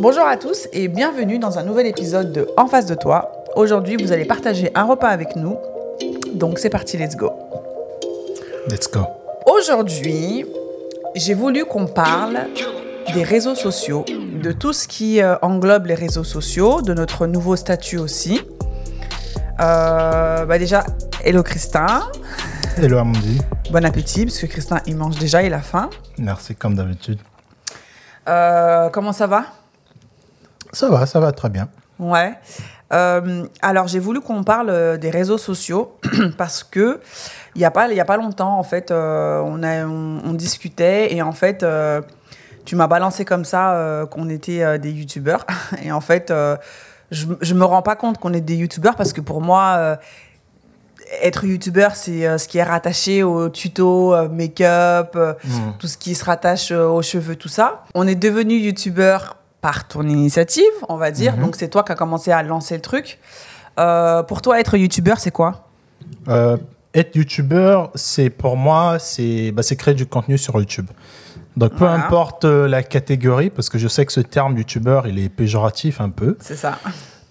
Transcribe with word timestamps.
Bonjour 0.00 0.24
à 0.24 0.38
tous 0.38 0.66
et 0.72 0.88
bienvenue 0.88 1.38
dans 1.38 1.58
un 1.58 1.62
nouvel 1.62 1.86
épisode 1.86 2.32
de 2.32 2.48
En 2.56 2.68
face 2.68 2.86
de 2.86 2.94
toi. 2.94 3.30
Aujourd'hui, 3.54 3.98
vous 4.02 4.12
allez 4.12 4.24
partager 4.24 4.70
un 4.74 4.84
repas 4.84 5.08
avec 5.08 5.36
nous. 5.36 5.58
Donc 6.32 6.58
c'est 6.58 6.70
parti, 6.70 6.96
let's 6.96 7.16
go. 7.16 7.30
Let's 8.66 8.90
go. 8.90 9.00
Aujourd'hui, 9.44 10.46
j'ai 11.14 11.34
voulu 11.34 11.66
qu'on 11.66 11.86
parle 11.86 12.46
des 13.12 13.22
réseaux 13.24 13.54
sociaux, 13.54 14.06
de 14.42 14.52
tout 14.52 14.72
ce 14.72 14.88
qui 14.88 15.20
euh, 15.20 15.36
englobe 15.42 15.84
les 15.84 15.94
réseaux 15.94 16.24
sociaux, 16.24 16.80
de 16.80 16.94
notre 16.94 17.26
nouveau 17.26 17.54
statut 17.56 17.98
aussi. 17.98 18.40
Euh, 19.60 20.46
bah 20.46 20.58
déjà, 20.58 20.82
hello 21.22 21.42
Christin. 21.42 22.08
Hello 22.78 22.96
Amundi. 22.96 23.38
Bon 23.70 23.84
appétit, 23.84 24.24
parce 24.24 24.38
que 24.38 24.46
Christin, 24.46 24.80
il 24.86 24.96
mange 24.96 25.18
déjà, 25.18 25.42
il 25.42 25.52
a 25.52 25.60
faim. 25.60 25.90
Merci, 26.16 26.54
comme 26.54 26.74
d'habitude. 26.74 27.18
Euh, 28.28 28.88
comment 28.88 29.12
ça 29.12 29.26
va? 29.26 29.44
Ça 30.72 30.88
va, 30.88 31.06
ça 31.06 31.20
va 31.20 31.32
très 31.32 31.48
bien. 31.48 31.68
Ouais. 31.98 32.32
Euh, 32.92 33.44
alors 33.62 33.86
j'ai 33.86 33.98
voulu 34.00 34.20
qu'on 34.20 34.42
parle 34.42 34.70
euh, 34.70 34.96
des 34.96 35.10
réseaux 35.10 35.38
sociaux 35.38 35.96
parce 36.38 36.64
que 36.64 37.00
il 37.54 37.60
y 37.60 37.64
a 37.64 37.70
pas 37.70 37.86
y 37.92 38.00
a 38.00 38.04
pas 38.04 38.16
longtemps 38.16 38.58
en 38.58 38.64
fait 38.64 38.90
euh, 38.90 39.40
on 39.44 39.62
a 39.62 39.84
on, 39.86 40.20
on 40.24 40.32
discutait 40.32 41.14
et 41.14 41.22
en 41.22 41.30
fait 41.32 41.62
euh, 41.62 42.00
tu 42.64 42.74
m'as 42.74 42.88
balancé 42.88 43.24
comme 43.24 43.44
ça 43.44 44.06
qu'on 44.10 44.28
était 44.28 44.78
des 44.80 44.90
youtubeurs 44.90 45.46
et 45.84 45.92
en 45.92 46.00
fait 46.00 46.32
je 47.12 47.26
je 47.40 47.54
me 47.54 47.64
rends 47.64 47.82
pas 47.82 47.94
compte 47.94 48.18
qu'on 48.18 48.32
est 48.32 48.40
des 48.40 48.56
youtubeurs 48.56 48.96
parce 48.96 49.12
que 49.12 49.20
pour 49.20 49.40
moi 49.40 49.98
être 51.22 51.44
youtubeur 51.44 51.94
c'est 51.96 52.38
ce 52.38 52.48
qui 52.48 52.58
est 52.58 52.62
rattaché 52.64 53.22
aux 53.22 53.48
tutos 53.50 54.14
euh, 54.14 54.28
make-up 54.28 55.16
Mhm. 55.16 55.74
tout 55.78 55.86
ce 55.86 55.96
qui 55.96 56.14
se 56.16 56.24
rattache 56.24 56.72
aux 56.72 57.02
cheveux 57.02 57.36
tout 57.36 57.48
ça 57.48 57.84
on 57.94 58.06
est 58.08 58.14
devenu 58.16 58.54
youtubeur 58.54 59.36
par 59.60 59.86
ton 59.88 60.02
initiative 60.08 60.64
on 60.88 60.96
va 60.96 61.10
dire 61.10 61.36
Mhm. 61.36 61.42
donc 61.44 61.56
c'est 61.56 61.68
toi 61.68 61.82
qui 61.82 61.92
as 61.92 61.94
commencé 61.96 62.30
à 62.32 62.42
lancer 62.42 62.74
le 62.74 62.80
truc 62.82 63.18
Euh, 63.78 64.22
pour 64.24 64.42
toi 64.42 64.58
être 64.60 64.76
youtubeur 64.76 65.18
c'est 65.20 65.30
quoi? 65.30 65.68
Euh, 66.28 66.56
être 66.92 67.14
youtubeur, 67.16 67.90
c'est 67.94 68.30
pour 68.30 68.56
moi, 68.56 68.98
c'est 68.98 69.52
bah, 69.52 69.62
c'est 69.62 69.76
créer 69.76 69.94
du 69.94 70.06
contenu 70.06 70.36
sur 70.38 70.58
YouTube. 70.58 70.88
Donc 71.56 71.70
peu 71.72 71.78
Voilà. 71.86 72.04
importe 72.04 72.44
euh, 72.44 72.66
la 72.68 72.82
catégorie, 72.82 73.48
parce 73.48 73.68
que 73.68 73.78
je 73.78 73.86
sais 73.86 74.04
que 74.04 74.12
ce 74.12 74.20
terme 74.20 74.58
youtubeur, 74.58 75.06
il 75.06 75.18
est 75.18 75.28
péjoratif 75.28 76.00
un 76.00 76.10
peu. 76.10 76.36
c'est 76.40 76.56
ça 76.56 76.78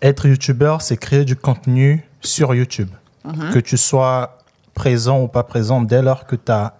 Être 0.02 0.27
youtubeur, 0.27 0.81
c'est 0.81 0.95
créer 0.97 1.25
du 1.25 1.36
contenu 1.36 2.03
sur 2.21 2.55
YouTube. 2.55 2.89
Mhm. 3.25 3.52
Que 3.53 3.59
tu 3.59 3.75
sois 3.77 4.38
présent 4.73 5.19
ou 5.21 5.27
pas 5.27 5.43
présent, 5.43 5.81
dès 5.81 6.02
lors 6.02 6.25
que 6.25 6.38
tu 6.38 6.52
as 6.52 6.73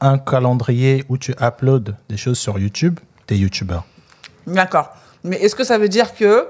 un 0.00 0.16
calendrier 0.18 1.04
où 1.08 1.18
tu 1.18 1.34
uploads 1.40 1.92
des 2.08 2.16
choses 2.16 2.38
sur 2.38 2.58
YouTube, 2.58 3.00
tu 3.26 3.34
es 3.34 3.38
youtubeur. 3.38 3.84
D'accord. 4.46 4.90
Mais 5.24 5.36
est-ce 5.36 5.54
que 5.56 5.64
ça 5.64 5.78
veut 5.78 5.88
dire 5.88 6.14
que 6.14 6.46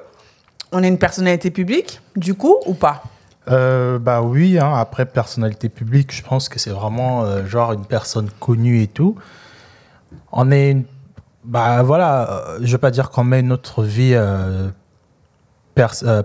on 0.72 0.82
est 0.82 0.88
une 0.88 0.98
personnalité 0.98 1.50
publique 1.50 2.00
du 2.16 2.34
coup 2.34 2.56
ou 2.66 2.74
pas? 2.74 3.02
Euh, 3.48 3.98
bah 4.00 4.22
oui, 4.22 4.58
hein, 4.58 4.72
après 4.74 5.06
personnalité 5.06 5.68
publique, 5.68 6.12
je 6.12 6.22
pense 6.24 6.48
que 6.48 6.58
c'est 6.58 6.70
vraiment 6.70 7.22
euh, 7.22 7.46
genre 7.46 7.72
une 7.72 7.84
personne 7.86 8.28
connue 8.40 8.82
et 8.82 8.88
tout. 8.88 9.14
On 10.32 10.50
est 10.50 10.70
une... 10.72 10.84
Bah 11.44 11.82
voilà, 11.84 12.28
euh, 12.28 12.58
je 12.62 12.72
veux 12.72 12.78
pas 12.78 12.90
dire 12.90 13.10
qu'on 13.10 13.22
met 13.22 13.42
notre 13.42 13.84
vie 13.84 14.14
euh, 14.14 14.68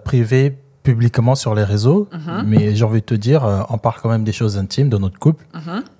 privée 0.03 0.57
publiquement 0.83 1.35
sur 1.35 1.53
les 1.53 1.63
réseaux, 1.63 2.09
mais 2.43 2.75
j'ai 2.75 2.83
envie 2.85 3.01
de 3.01 3.05
te 3.05 3.13
dire, 3.13 3.43
on 3.69 3.77
parle 3.77 3.97
quand 4.01 4.09
même 4.09 4.23
des 4.23 4.31
choses 4.31 4.57
intimes 4.57 4.89
de 4.89 4.97
notre 4.97 5.19
couple. 5.19 5.45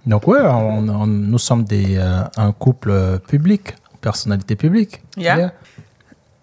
Donc 0.08 0.28
ouais, 0.28 0.42
on- 0.42 0.90
on- 0.90 1.06
nous 1.06 1.38
sommes 1.38 1.64
des, 1.66 1.98
un 2.38 2.52
couple 2.52 3.20
public, 3.28 3.76
personnalité 4.02 4.56
publique. 4.56 5.04
Yeah. 5.18 5.54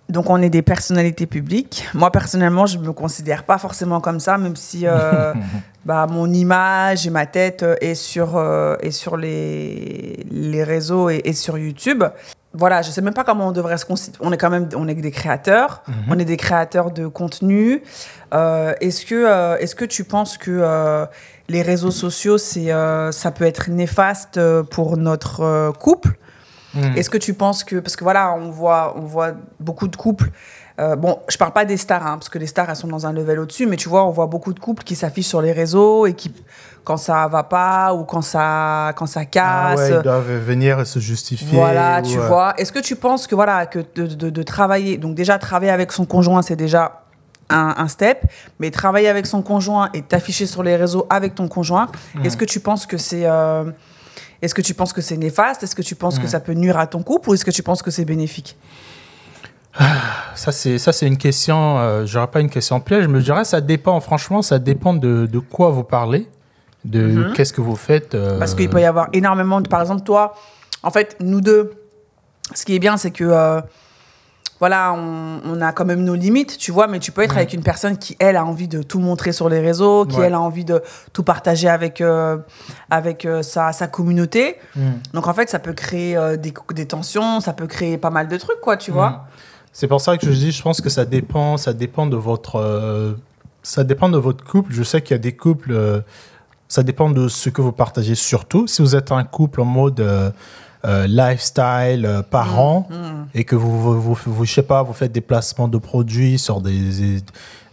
Donc 0.08 0.30
on 0.30 0.40
est 0.40 0.48
des 0.48 0.62
personnalités 0.62 1.26
publiques. 1.26 1.86
Moi 1.92 2.10
personnellement, 2.10 2.64
je 2.64 2.78
me 2.78 2.92
considère 2.92 3.44
pas 3.44 3.58
forcément 3.58 4.00
comme 4.00 4.20
ça, 4.20 4.38
même 4.38 4.56
si 4.56 4.86
euh, 4.86 5.34
bah, 5.84 6.06
mon 6.08 6.32
image 6.32 7.06
et 7.06 7.10
ma 7.10 7.26
tête 7.26 7.62
euh, 7.62 7.76
est 7.82 7.94
sur 7.94 8.36
euh, 8.36 8.76
est 8.80 8.90
sur 8.90 9.18
les 9.18 10.24
les 10.30 10.64
réseaux 10.64 11.10
et, 11.10 11.20
et 11.24 11.34
sur 11.34 11.58
YouTube. 11.58 12.04
Voilà, 12.54 12.80
je 12.80 12.90
sais 12.90 13.02
même 13.02 13.12
pas 13.12 13.24
comment 13.24 13.48
on 13.48 13.52
devrait 13.52 13.76
se 13.76 13.84
considérer. 13.84 14.24
On 14.24 14.32
est 14.32 14.38
quand 14.38 14.48
même 14.48 14.68
on 14.74 14.88
est 14.88 14.94
des 14.94 15.10
créateurs. 15.10 15.82
On 16.08 16.18
est 16.18 16.24
des 16.24 16.38
créateurs 16.38 16.90
de 16.90 17.06
contenu. 17.06 17.82
Euh, 18.32 18.72
est-ce 18.80 19.04
que 19.04 19.14
euh, 19.14 19.58
est-ce 19.58 19.74
que 19.74 19.84
tu 19.84 20.04
penses 20.04 20.38
que 20.38 20.50
euh, 20.50 21.04
les 21.48 21.60
réseaux 21.60 21.90
sociaux 21.90 22.38
c'est 22.38 22.72
euh, 22.72 23.12
ça 23.12 23.30
peut 23.30 23.44
être 23.44 23.68
néfaste 23.70 24.40
pour 24.70 24.96
notre 24.96 25.42
euh, 25.42 25.72
couple? 25.72 26.18
Mhm. 26.74 26.96
est-ce 26.96 27.08
que 27.08 27.16
tu 27.18 27.32
penses 27.34 27.64
que 27.64 27.76
parce 27.76 27.96
que 27.96 28.04
voilà 28.04 28.34
on 28.34 28.50
voit 28.50 28.94
on 28.98 29.00
voit 29.06 29.32
beaucoup 29.58 29.88
de 29.88 29.96
couples 29.96 30.30
euh, 30.78 30.96
bon 30.96 31.18
je 31.28 31.38
parle 31.38 31.52
pas 31.52 31.64
des 31.64 31.78
stars 31.78 32.06
hein, 32.06 32.18
parce 32.18 32.28
que 32.28 32.38
les 32.38 32.46
stars 32.46 32.68
elles 32.68 32.76
sont 32.76 32.88
dans 32.88 33.06
un 33.06 33.12
level 33.14 33.38
au-dessus 33.40 33.66
mais 33.66 33.76
tu 33.76 33.88
vois 33.88 34.04
on 34.04 34.10
voit 34.10 34.26
beaucoup 34.26 34.52
de 34.52 34.60
couples 34.60 34.84
qui 34.84 34.94
s'affichent 34.94 35.26
sur 35.28 35.40
les 35.40 35.52
réseaux 35.52 36.04
et 36.06 36.12
qui 36.12 36.32
quand 36.84 36.98
ça 36.98 37.26
va 37.28 37.42
pas 37.42 37.94
ou 37.94 38.04
quand 38.04 38.20
ça 38.20 38.92
quand 38.96 39.06
ça 39.06 39.20
Ah 39.20 39.24
casse 39.24 39.78
ouais, 39.80 39.96
ils 39.96 40.02
doivent 40.02 40.30
venir 40.30 40.78
et 40.80 40.84
se 40.84 40.98
justifier. 40.98 41.56
voilà 41.58 42.02
tu 42.02 42.18
euh, 42.18 42.26
vois 42.26 42.52
est-ce 42.58 42.70
que 42.70 42.80
tu 42.80 42.96
penses 42.96 43.26
que 43.26 43.34
voilà 43.34 43.64
que 43.66 43.78
de, 43.94 44.06
de- 44.06 44.28
de 44.30 44.42
travailler 44.42 44.98
donc 44.98 45.14
déjà 45.14 45.38
travailler 45.38 45.72
avec 45.72 45.90
son 45.90 46.04
conjoint 46.04 46.42
c'est 46.42 46.56
déjà 46.56 47.02
un, 47.50 47.74
un 47.78 47.88
step, 47.88 48.26
mais 48.58 48.70
travailler 48.70 49.08
avec 49.08 49.24
son 49.24 49.40
conjoint 49.40 49.88
et 49.94 50.02
t'afficher 50.02 50.44
sur 50.44 50.62
les 50.62 50.76
réseaux 50.76 51.06
avec 51.08 51.34
ton 51.34 51.48
conjoint, 51.48 51.88
est-ce 52.22 52.36
que 52.36 52.44
tu 52.44 52.60
penses 52.60 52.84
que 52.84 52.98
c'est 52.98 53.22
euh, 53.24 53.64
est-ce 54.42 54.54
que 54.54 54.62
tu 54.62 54.74
penses 54.74 54.92
que 54.92 55.00
c'est 55.00 55.16
néfaste? 55.16 55.62
Est-ce 55.62 55.74
que 55.74 55.82
tu 55.82 55.94
penses 55.94 56.18
que 56.18 56.26
ça 56.28 56.40
peut 56.40 56.52
nuire 56.52 56.78
à 56.78 56.86
ton 56.86 57.02
couple 57.02 57.30
ou 57.30 57.34
est-ce 57.34 57.44
que 57.44 57.50
tu 57.50 57.62
penses 57.62 57.82
que 57.82 57.90
c'est 57.90 58.04
bénéfique? 58.04 58.56
Ça, 60.34 60.50
c'est, 60.52 60.78
ça, 60.78 60.92
c'est 60.92 61.06
une 61.06 61.18
question, 61.18 61.78
euh, 61.78 62.04
j'aurais 62.06 62.26
pas 62.28 62.40
une 62.40 62.50
question 62.50 62.80
piège, 62.80 63.04
je 63.04 63.08
me 63.08 63.20
dirais, 63.20 63.44
ça 63.44 63.60
dépend, 63.60 64.00
franchement, 64.00 64.42
ça 64.42 64.58
dépend 64.58 64.94
de, 64.94 65.26
de 65.26 65.38
quoi 65.38 65.70
vous 65.70 65.84
parlez, 65.84 66.28
de 66.84 67.32
qu'est-ce 67.34 67.52
que 67.52 67.60
vous 67.60 67.76
faites. 67.76 68.14
euh, 68.14 68.38
Parce 68.38 68.54
qu'il 68.54 68.68
peut 68.70 68.80
y 68.80 68.84
avoir 68.84 69.08
énormément 69.12 69.60
de. 69.60 69.68
Par 69.68 69.80
exemple, 69.80 70.02
toi, 70.02 70.34
en 70.82 70.90
fait, 70.90 71.16
nous 71.20 71.40
deux, 71.40 71.72
ce 72.54 72.64
qui 72.64 72.74
est 72.74 72.78
bien, 72.80 72.96
c'est 72.96 73.10
que. 73.10 73.24
euh, 73.24 73.60
voilà, 74.60 74.92
on, 74.92 75.40
on 75.44 75.60
a 75.60 75.72
quand 75.72 75.84
même 75.84 76.02
nos 76.02 76.14
limites, 76.14 76.58
tu 76.58 76.72
vois, 76.72 76.88
mais 76.88 76.98
tu 76.98 77.12
peux 77.12 77.22
être 77.22 77.36
avec 77.36 77.52
une 77.52 77.62
personne 77.62 77.96
qui, 77.96 78.16
elle, 78.18 78.36
a 78.36 78.44
envie 78.44 78.66
de 78.66 78.82
tout 78.82 78.98
montrer 78.98 79.32
sur 79.32 79.48
les 79.48 79.60
réseaux, 79.60 80.04
qui, 80.04 80.16
Ouais. 80.16 80.26
elle, 80.26 80.34
a 80.34 80.40
envie 80.40 80.64
de 80.64 80.82
tout 81.12 81.22
partager 81.22 81.68
avec, 81.68 82.00
euh, 82.00 82.38
avec 82.90 83.24
euh, 83.24 83.42
sa, 83.42 83.72
sa 83.72 83.86
communauté. 83.86 84.56
Mm. 84.74 84.80
Donc, 85.14 85.28
en 85.28 85.34
fait, 85.34 85.48
ça 85.48 85.60
peut 85.60 85.74
créer 85.74 86.16
euh, 86.16 86.36
des, 86.36 86.52
des 86.74 86.86
tensions, 86.86 87.40
ça 87.40 87.52
peut 87.52 87.68
créer 87.68 87.98
pas 87.98 88.10
mal 88.10 88.26
de 88.26 88.36
trucs, 88.36 88.60
quoi, 88.60 88.76
tu 88.76 88.90
vois. 88.90 89.26
C'est 89.72 89.86
pour 89.86 90.00
ça 90.00 90.16
que 90.16 90.26
je 90.26 90.32
dis, 90.32 90.50
je 90.50 90.62
pense 90.62 90.80
que 90.80 90.88
ça 90.88 91.04
dépend, 91.04 91.56
ça 91.56 91.72
dépend 91.72 92.06
de 92.06 92.16
votre, 92.16 93.14
ça 93.62 93.84
dépend 93.84 94.08
de 94.08 94.18
votre 94.18 94.44
couple. 94.44 94.72
Je 94.72 94.82
sais 94.82 95.02
qu'il 95.02 95.12
y 95.12 95.14
a 95.14 95.18
des 95.18 95.36
couples, 95.36 96.02
ça 96.66 96.82
dépend 96.82 97.10
de 97.10 97.28
ce 97.28 97.48
que 97.48 97.62
vous 97.62 97.70
partagez 97.70 98.16
surtout. 98.16 98.66
Si 98.66 98.82
vous 98.82 98.96
êtes 98.96 99.12
un 99.12 99.22
couple 99.22 99.60
en 99.60 99.66
mode 99.66 100.32
euh, 100.84 101.04
euh, 101.04 101.06
lifestyle, 101.08 102.04
euh, 102.06 102.22
parent, 102.22 102.88
et 103.34 103.44
que 103.44 103.56
vous, 103.56 103.80
vous, 103.80 104.00
vous, 104.00 104.16
vous- 104.26 104.44
je 104.44 104.52
sais 104.54 104.62
pas, 104.62 104.82
vous 104.82 104.92
faites 104.92 105.12
des 105.12 105.20
placements 105.20 105.68
de 105.68 105.78
produits 105.78 106.38
sur 106.38 106.60
des, 106.60 106.78
des, 106.78 107.20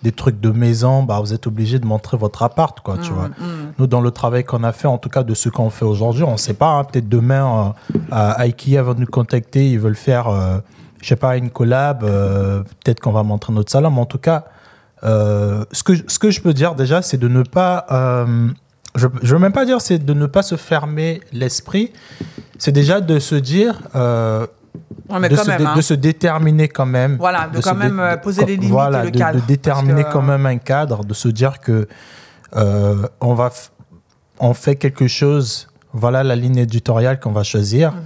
des 0.04 0.12
trucs 0.12 0.40
de 0.42 0.50
maison, 0.50 1.04
bah, 1.04 1.20
vous 1.20 1.34
êtes 1.34 1.48
obligé 1.48 1.80
de 1.80 1.86
montrer 1.86 2.18
votre 2.18 2.44
appart, 2.44 2.80
quoi, 2.82 2.98
tu 2.98 3.12
vois. 3.12 3.30
Nous, 3.80 3.88
dans 3.88 4.02
le 4.02 4.12
travail 4.12 4.44
qu'on 4.44 4.64
a 4.64 4.72
fait, 4.72 4.88
en 4.88 4.98
tout 4.98 5.10
cas 5.10 5.24
de 5.24 5.34
ce 5.34 5.50
qu'on 5.50 5.70
fait 5.70 5.86
aujourd'hui, 5.86 6.24
on 6.24 6.34
ne 6.34 6.38
sait 6.38 6.54
pas, 6.56 6.70
hein, 6.70 6.84
peut-être 6.84 7.08
demain, 7.10 7.74
euh, 7.96 8.00
à 8.12 8.42
Ikea 8.42 8.78
va 8.82 8.94
nous 8.96 9.06
contacter, 9.08 9.70
ils 9.72 9.80
veulent 9.80 9.96
faire, 9.96 10.28
euh, 10.28 10.58
je 11.02 11.08
sais 11.08 11.16
pas, 11.16 11.38
une 11.38 11.50
collab, 11.52 12.00
peut-être 12.02 13.00
qu'on 13.00 13.12
va 13.12 13.24
montrer 13.24 13.54
notre 13.54 13.72
salon, 13.72 13.92
mais 13.92 14.02
en 14.02 14.06
tout 14.06 14.18
cas, 14.20 14.46
ce, 15.04 15.84
que, 15.84 15.94
ce 16.08 16.18
que 16.20 16.32
je 16.32 16.42
peux 16.42 16.54
dire 16.54 16.74
déjà, 16.76 17.02
c'est 17.04 17.18
de 17.18 17.28
ne 17.28 17.44
pas, 17.44 17.86
je 18.96 19.08
ne 19.08 19.28
veux 19.28 19.40
même 19.40 19.52
pas 19.52 19.66
dire, 19.66 19.82
c'est 19.82 20.00
de 20.00 20.14
ne 20.14 20.26
pas 20.26 20.44
se 20.44 20.56
fermer 20.56 21.22
l'esprit, 21.34 21.92
c'est 22.58 22.72
déjà 22.72 23.02
de 23.02 23.20
se 23.20 23.36
dire, 23.36 23.80
euh, 23.96 24.46
Ouais, 25.10 25.20
mais 25.20 25.30
de, 25.30 25.36
quand 25.36 25.44
se, 25.44 25.48
même. 25.50 25.62
de- 25.62 25.66
hein. 25.68 25.76
de 25.76 25.82
se 25.82 25.94
déterminer 25.94 26.68
quand 26.68 26.86
même. 26.86 27.16
Voilà, 27.18 27.48
de 27.48 27.62
quand 27.62 27.76
même, 27.76 28.00
euh, 28.00 28.18
poser 28.18 28.46
les 28.46 28.56
limites 28.56 28.72
voilà, 28.72 29.02
et 29.02 29.06
le 29.06 29.12
de- 29.12 29.18
cadre, 29.18 29.40
De, 29.42 29.46
déterminer 29.46 30.04
que, 30.04 30.12
quand 30.12 30.22
même 30.22 30.46
un 30.46 30.58
cadre, 30.58 31.04
de 31.06 31.14
se 31.14 31.28
dire 31.30 31.60
que 31.60 31.88
euh, 32.56 33.08
on 33.22 33.34
va, 33.36 33.52
on 34.40 34.54
fait 34.54 34.76
quelque 34.76 35.08
chose. 35.08 35.68
Voilà 35.94 36.24
la 36.24 36.36
ligne 36.36 36.58
éditoriale 36.58 37.20
qu'on 37.22 37.32
va 37.32 37.44
choisir. 37.44 37.94
Mhm. 37.94 38.00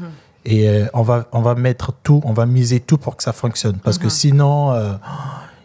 Et 0.46 0.70
euh, 0.70 0.86
on, 0.94 1.02
va, 1.02 1.26
on 1.32 1.42
va 1.42 1.56
mettre 1.56 1.92
tout, 2.04 2.22
on 2.24 2.34
va 2.34 2.46
miser 2.46 2.80
tout 2.80 2.98
pour 2.98 3.16
que 3.18 3.24
ça 3.24 3.34
fonctionne. 3.34 3.78
Parce 3.84 3.98
Mhm. 3.98 4.04
que 4.04 4.10
sinon, 4.10 4.72
euh, 4.74 4.94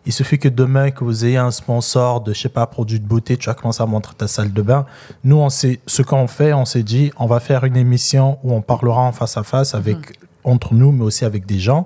il 0.06 0.12
suffit 0.12 0.39
que 0.39 0.49
demain 0.49 0.91
que 0.91 1.03
vous 1.05 1.25
ayez 1.25 1.39
un 1.39 1.51
sponsor 1.51 2.21
de, 2.21 2.33
je 2.35 2.41
sais 2.43 2.49
pas, 2.49 2.67
produit 2.67 3.01
de 3.01 3.06
beauté, 3.06 3.37
tu 3.37 3.47
vas 3.47 3.55
commencer 3.55 3.83
à 3.83 3.87
montrer 3.87 4.15
ta 4.15 4.29
salle 4.29 4.53
de 4.53 4.62
bain. 4.62 4.85
Nous, 5.25 5.37
on 5.37 5.49
sait, 5.49 5.81
ce 5.87 6.03
qu'on 6.03 6.27
fait, 6.27 6.53
on 6.53 6.65
s'est 6.65 6.83
dit, 6.83 7.11
on 7.19 7.27
va 7.27 7.41
faire 7.41 7.65
une 7.65 7.77
émission 7.77 8.39
où 8.45 8.53
on 8.53 8.61
parlera 8.61 9.01
en 9.03 9.12
face 9.12 9.37
à 9.37 9.43
face 9.43 9.75
avec, 9.75 10.19
entre 10.45 10.75
nous, 10.75 10.93
mais 10.93 11.05
aussi 11.05 11.25
avec 11.25 11.47
des 11.47 11.59
gens. 11.59 11.85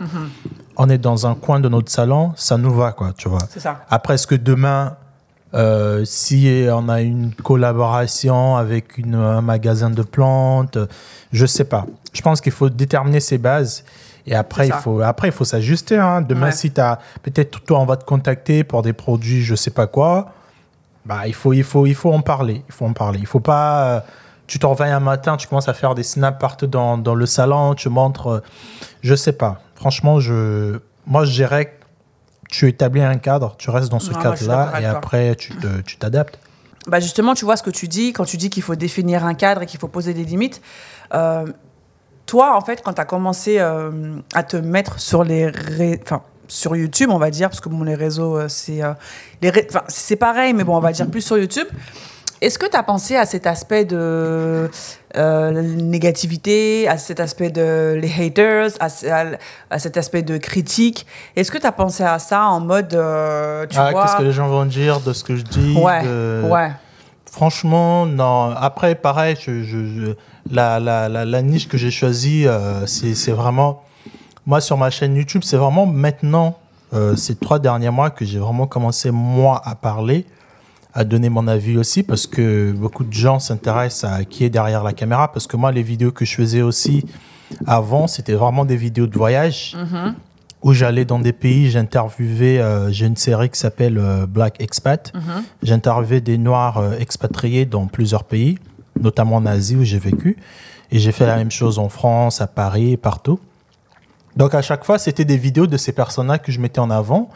On 0.76 0.88
est 0.88 0.98
dans 0.98 1.26
un 1.26 1.34
coin 1.34 1.60
de 1.60 1.68
notre 1.68 1.90
salon, 1.92 2.32
ça 2.36 2.56
nous 2.58 2.72
va, 2.74 2.92
quoi, 2.92 3.12
tu 3.16 3.28
vois. 3.28 3.38
C'est 3.50 3.60
ça. 3.60 3.84
Après, 3.90 4.14
est-ce 4.14 4.26
que 4.26 4.34
demain, 4.34 4.96
euh, 5.54 6.04
si 6.04 6.66
on 6.72 6.88
a 6.88 7.00
une 7.00 7.32
collaboration 7.34 8.56
avec 8.56 8.98
une- 8.98 9.14
un 9.14 9.40
magasin 9.40 9.90
de 9.90 10.02
plantes, 10.02 10.78
je 11.32 11.46
sais 11.46 11.64
pas. 11.64 11.86
Je 12.12 12.20
pense 12.22 12.40
qu'il 12.40 12.52
faut 12.52 12.68
déterminer 12.68 13.20
ses 13.20 13.38
bases 13.38 13.84
Et 14.30 14.34
après, 14.34 14.66
il 14.68 14.72
faut, 14.72 15.00
après, 15.00 15.28
il 15.28 15.32
faut 15.32 15.44
s'ajuster. 15.44 15.98
Hein. 15.98 16.20
Demain, 16.20 16.46
Ouais. 16.46 16.52
si 16.52 16.70
tu 16.70 16.80
as. 16.80 16.98
Peut-être 17.22 17.60
toi, 17.64 17.80
on 17.80 17.84
va 17.86 17.96
te 17.96 18.04
contacter 18.04 18.62
pour 18.64 18.82
des 18.82 18.92
produits, 18.92 19.42
je 19.42 19.54
sais 19.54 19.70
pas 19.70 19.86
quoi. 19.86 20.32
Bah, 21.06 21.26
il 21.26 21.34
faut, 21.34 21.52
il 21.54 21.64
faut, 21.64 21.86
il 21.86 21.94
faut 21.94 22.12
en 22.12 22.20
parler. 22.20 22.62
Il 22.68 22.72
faut 22.74 22.84
en 22.86 22.92
parler. 22.92 23.18
Il 23.20 23.26
faut 23.26 23.40
pas. 23.40 23.84
euh, 23.96 24.00
tu 24.46 24.58
te 24.58 24.66
réveilles 24.66 24.92
un 24.92 25.00
matin, 25.00 25.36
tu 25.36 25.46
commences 25.46 25.68
à 25.68 25.74
faire 25.74 25.94
des 25.94 26.02
snaps 26.02 26.38
partout 26.38 26.66
dans, 26.66 26.96
dans 26.98 27.14
le 27.14 27.26
salon, 27.26 27.74
tu 27.74 27.88
montres. 27.88 28.26
euh, 28.28 28.40
je 29.02 29.14
sais 29.14 29.32
pas. 29.32 29.60
Franchement, 29.74 30.20
je, 30.20 30.78
moi, 31.06 31.24
je 31.24 31.32
dirais 31.32 31.66
que 31.66 31.70
tu 32.50 32.66
établis 32.68 33.02
un 33.02 33.18
cadre, 33.18 33.54
tu 33.58 33.68
restes 33.70 33.90
dans 33.90 33.98
ce 33.98 34.10
cadre-là 34.12 34.80
et 34.80 34.84
après, 34.86 35.34
tu 35.36 35.96
t'adaptes. 35.98 36.38
Bah 36.86 37.00
justement, 37.00 37.34
tu 37.34 37.44
vois 37.44 37.58
ce 37.58 37.62
que 37.62 37.68
tu 37.70 37.86
dis, 37.88 38.14
quand 38.14 38.24
tu 38.24 38.38
dis 38.38 38.48
qu'il 38.48 38.62
faut 38.62 38.74
définir 38.74 39.22
un 39.26 39.34
cadre 39.34 39.60
et 39.62 39.66
qu'il 39.66 39.78
faut 39.78 39.88
poser 39.88 40.14
des 40.14 40.24
limites. 40.24 40.62
euh, 41.14 41.44
toi, 42.28 42.56
en 42.56 42.60
fait, 42.60 42.82
quand 42.84 42.92
tu 42.92 43.00
as 43.00 43.04
commencé 43.06 43.56
euh, 43.58 43.90
à 44.34 44.42
te 44.44 44.56
mettre 44.56 45.00
sur 45.00 45.24
les 45.24 45.46
ré- 45.46 45.98
enfin, 46.04 46.20
sur 46.46 46.76
YouTube, 46.76 47.08
on 47.10 47.18
va 47.18 47.30
dire, 47.30 47.48
parce 47.48 47.60
que 47.60 47.68
bon, 47.68 47.82
les 47.82 47.94
réseaux, 47.96 48.36
euh, 48.38 48.46
c'est 48.48 48.82
euh, 48.82 48.92
les 49.42 49.50
ré- 49.50 49.66
enfin, 49.68 49.82
c'est 49.88 50.16
pareil, 50.16 50.52
mais 50.52 50.62
bon, 50.62 50.76
on 50.76 50.80
va 50.80 50.92
dire 50.92 51.08
plus 51.10 51.22
sur 51.22 51.38
YouTube. 51.38 51.66
Est-ce 52.40 52.56
que 52.58 52.66
tu 52.66 52.76
as 52.76 52.82
pensé 52.84 53.16
à 53.16 53.26
cet 53.26 53.46
aspect 53.48 53.84
de 53.84 54.70
euh, 55.16 55.50
négativité, 55.62 56.86
à 56.86 56.96
cet 56.96 57.18
aspect 57.18 57.50
de 57.50 57.98
les 58.00 58.12
haters, 58.26 58.70
à, 58.78 58.88
ce- 58.88 59.06
à- 59.06 59.36
à 59.70 59.78
cet 59.78 59.96
aspect 59.96 60.22
de 60.22 60.36
critique? 60.36 61.06
Est-ce 61.34 61.50
que 61.50 61.58
tu 61.58 61.66
as 61.66 61.72
pensé 61.72 62.04
à 62.04 62.18
ça 62.20 62.44
en 62.44 62.60
mode, 62.60 62.90
tu 62.90 62.96
ah, 62.98 63.90
vois? 63.90 64.02
qu'est-ce 64.04 64.16
que 64.18 64.22
les 64.22 64.32
gens 64.32 64.46
vont 64.48 64.66
dire 64.66 65.00
de 65.00 65.12
ce 65.12 65.24
que 65.24 65.34
je 65.34 65.42
dis 65.42 65.76
Ouais, 65.82 66.02
de- 66.04 66.42
ouais. 66.48 66.70
Franchement, 67.30 68.06
non. 68.06 68.50
Après, 68.56 68.94
pareil, 68.94 69.36
je, 69.40 69.62
je- 69.62 69.86
je- 69.86 70.14
la, 70.50 70.80
la, 70.80 71.08
la, 71.08 71.24
la 71.24 71.42
niche 71.42 71.68
que 71.68 71.76
j'ai 71.76 71.90
choisie, 71.90 72.46
euh, 72.46 72.86
c'est 72.86 73.32
vraiment. 73.32 73.82
Moi, 74.46 74.60
sur 74.60 74.78
ma 74.78 74.90
chaîne 74.90 75.14
YouTube, 75.14 75.42
c'est 75.44 75.56
vraiment 75.56 75.86
maintenant, 75.86 76.58
euh, 76.94 77.16
ces 77.16 77.36
trois 77.36 77.58
derniers 77.58 77.90
mois, 77.90 78.10
que 78.10 78.24
j'ai 78.24 78.38
vraiment 78.38 78.66
commencé, 78.66 79.10
moi, 79.10 79.60
à 79.64 79.74
parler, 79.74 80.24
à 80.94 81.04
donner 81.04 81.28
mon 81.28 81.46
avis 81.46 81.76
aussi, 81.76 82.02
parce 82.02 82.26
que 82.26 82.72
beaucoup 82.72 83.04
de 83.04 83.12
gens 83.12 83.38
s'intéressent 83.38 84.10
à 84.10 84.24
qui 84.24 84.44
est 84.44 84.50
derrière 84.50 84.82
la 84.82 84.94
caméra. 84.94 85.30
Parce 85.32 85.46
que 85.46 85.56
moi, 85.56 85.70
les 85.70 85.82
vidéos 85.82 86.12
que 86.12 86.24
je 86.24 86.34
faisais 86.34 86.62
aussi 86.62 87.04
avant, 87.66 88.06
c'était 88.06 88.34
vraiment 88.34 88.64
des 88.64 88.76
vidéos 88.76 89.06
de 89.06 89.16
voyage 89.16 89.76
où 90.62 90.72
j'allais 90.72 91.04
dans 91.04 91.18
des 91.18 91.32
pays, 91.32 91.70
j'interviewais, 91.70 92.58
euh, 92.58 92.90
j'ai 92.90 93.06
une 93.06 93.16
série 93.16 93.48
qui 93.48 93.58
s'appelle 93.58 93.98
euh, 93.98 94.26
Black 94.26 94.60
Expat. 94.60 95.12
J'interviewais 95.62 96.20
des 96.20 96.38
Noirs 96.38 96.78
euh, 96.78 96.98
expatriés 96.98 97.64
dans 97.64 97.86
plusieurs 97.86 98.24
pays, 98.24 98.58
notamment 99.00 99.36
en 99.36 99.46
Asie 99.46 99.76
où 99.76 99.84
j'ai 99.84 99.98
vécu. 99.98 100.36
Et 100.90 100.98
j'ai 100.98 101.12
fait 101.12 101.26
la 101.26 101.36
même 101.36 101.50
chose 101.50 101.78
en 101.78 101.88
France, 101.88 102.40
à 102.40 102.46
Paris, 102.46 102.96
partout. 102.96 103.38
Donc 104.36 104.54
à 104.54 104.62
chaque 104.62 104.84
fois, 104.84 104.98
c'était 104.98 105.24
des 105.24 105.36
vidéos 105.36 105.66
de 105.66 105.76
ces 105.76 105.92
personnes-là 105.92 106.38
que 106.38 106.52
je 106.52 106.60
mettais 106.60 106.80
en 106.80 106.90
avant. 106.90 107.28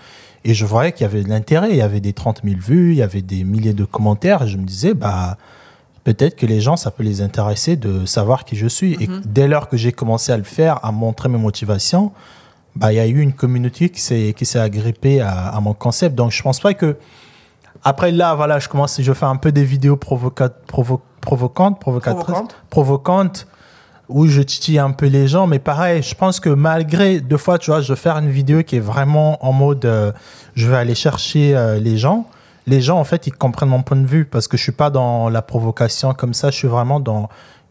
Et 0.44 0.54
je 0.54 0.64
voyais 0.64 0.92
qu'il 0.92 1.02
y 1.02 1.04
avait 1.04 1.22
de 1.22 1.28
l'intérêt. 1.28 1.70
Il 1.70 1.76
y 1.76 1.82
avait 1.82 2.00
des 2.00 2.12
30 2.12 2.42
000 2.44 2.56
vues, 2.60 2.92
il 2.92 2.98
y 2.98 3.02
avait 3.02 3.22
des 3.22 3.44
milliers 3.44 3.74
de 3.74 3.84
commentaires. 3.84 4.42
Et 4.42 4.48
je 4.48 4.56
me 4.56 4.64
disais, 4.64 4.94
bah, 4.94 5.36
peut-être 6.04 6.36
que 6.36 6.46
les 6.46 6.60
gens, 6.60 6.76
ça 6.76 6.90
peut 6.90 7.02
les 7.02 7.20
intéresser 7.20 7.76
de 7.76 8.06
savoir 8.06 8.44
qui 8.44 8.56
je 8.56 8.66
suis. 8.66 8.94
Et 8.94 9.08
dès 9.24 9.48
lors 9.48 9.68
que 9.68 9.76
j'ai 9.76 9.92
commencé 9.92 10.32
à 10.32 10.36
le 10.36 10.42
faire, 10.44 10.84
à 10.84 10.92
montrer 10.92 11.28
mes 11.28 11.38
motivations, 11.38 12.12
bah, 12.74 12.92
il 12.92 12.96
y 12.96 13.00
a 13.00 13.06
eu 13.06 13.20
une 13.20 13.34
communauté 13.34 13.90
qui 13.90 14.00
s'est, 14.00 14.34
qui 14.36 14.46
s'est 14.46 14.58
agrippée 14.58 15.20
à, 15.20 15.48
à 15.48 15.60
mon 15.60 15.74
concept. 15.74 16.14
Donc, 16.14 16.30
je 16.32 16.42
pense 16.42 16.60
pas 16.60 16.74
que. 16.74 16.96
Après, 17.84 18.12
là, 18.12 18.34
voilà, 18.34 18.58
je 18.58 18.68
commence, 18.68 19.00
je 19.00 19.12
fais 19.12 19.26
un 19.26 19.36
peu 19.36 19.50
des 19.52 19.64
vidéos 19.64 19.96
provoca- 19.96 20.50
provo- 20.68 21.00
provocantes, 21.20 21.80
provocatrices, 21.80 22.24
Provocantes. 22.24 22.56
provocantes, 22.70 23.46
où 24.08 24.26
je 24.26 24.42
titille 24.42 24.78
un 24.78 24.90
peu 24.92 25.06
les 25.06 25.26
gens. 25.26 25.46
Mais 25.46 25.58
pareil, 25.58 26.02
je 26.02 26.14
pense 26.14 26.38
que 26.38 26.50
malgré, 26.50 27.20
deux 27.20 27.36
fois, 27.38 27.58
tu 27.58 27.70
vois, 27.70 27.80
je 27.80 27.92
vais 27.92 27.98
faire 27.98 28.16
une 28.18 28.30
vidéo 28.30 28.62
qui 28.62 28.76
est 28.76 28.80
vraiment 28.80 29.44
en 29.44 29.52
mode, 29.52 29.84
euh, 29.84 30.12
je 30.54 30.68
vais 30.68 30.76
aller 30.76 30.94
chercher 30.94 31.56
euh, 31.56 31.78
les 31.78 31.96
gens. 31.96 32.26
Les 32.66 32.80
gens, 32.80 32.98
en 33.00 33.04
fait, 33.04 33.26
ils 33.26 33.32
comprennent 33.34 33.70
mon 33.70 33.82
point 33.82 33.96
de 33.96 34.06
vue 34.06 34.24
parce 34.24 34.46
que 34.46 34.56
je 34.56 34.62
suis 34.62 34.70
pas 34.72 34.90
dans 34.90 35.28
la 35.28 35.42
provocation 35.42 36.14
comme 36.14 36.34
ça. 36.34 36.50
Je 36.50 36.56
suis 36.58 36.68
vraiment 36.68 37.00
dans, 37.00 37.28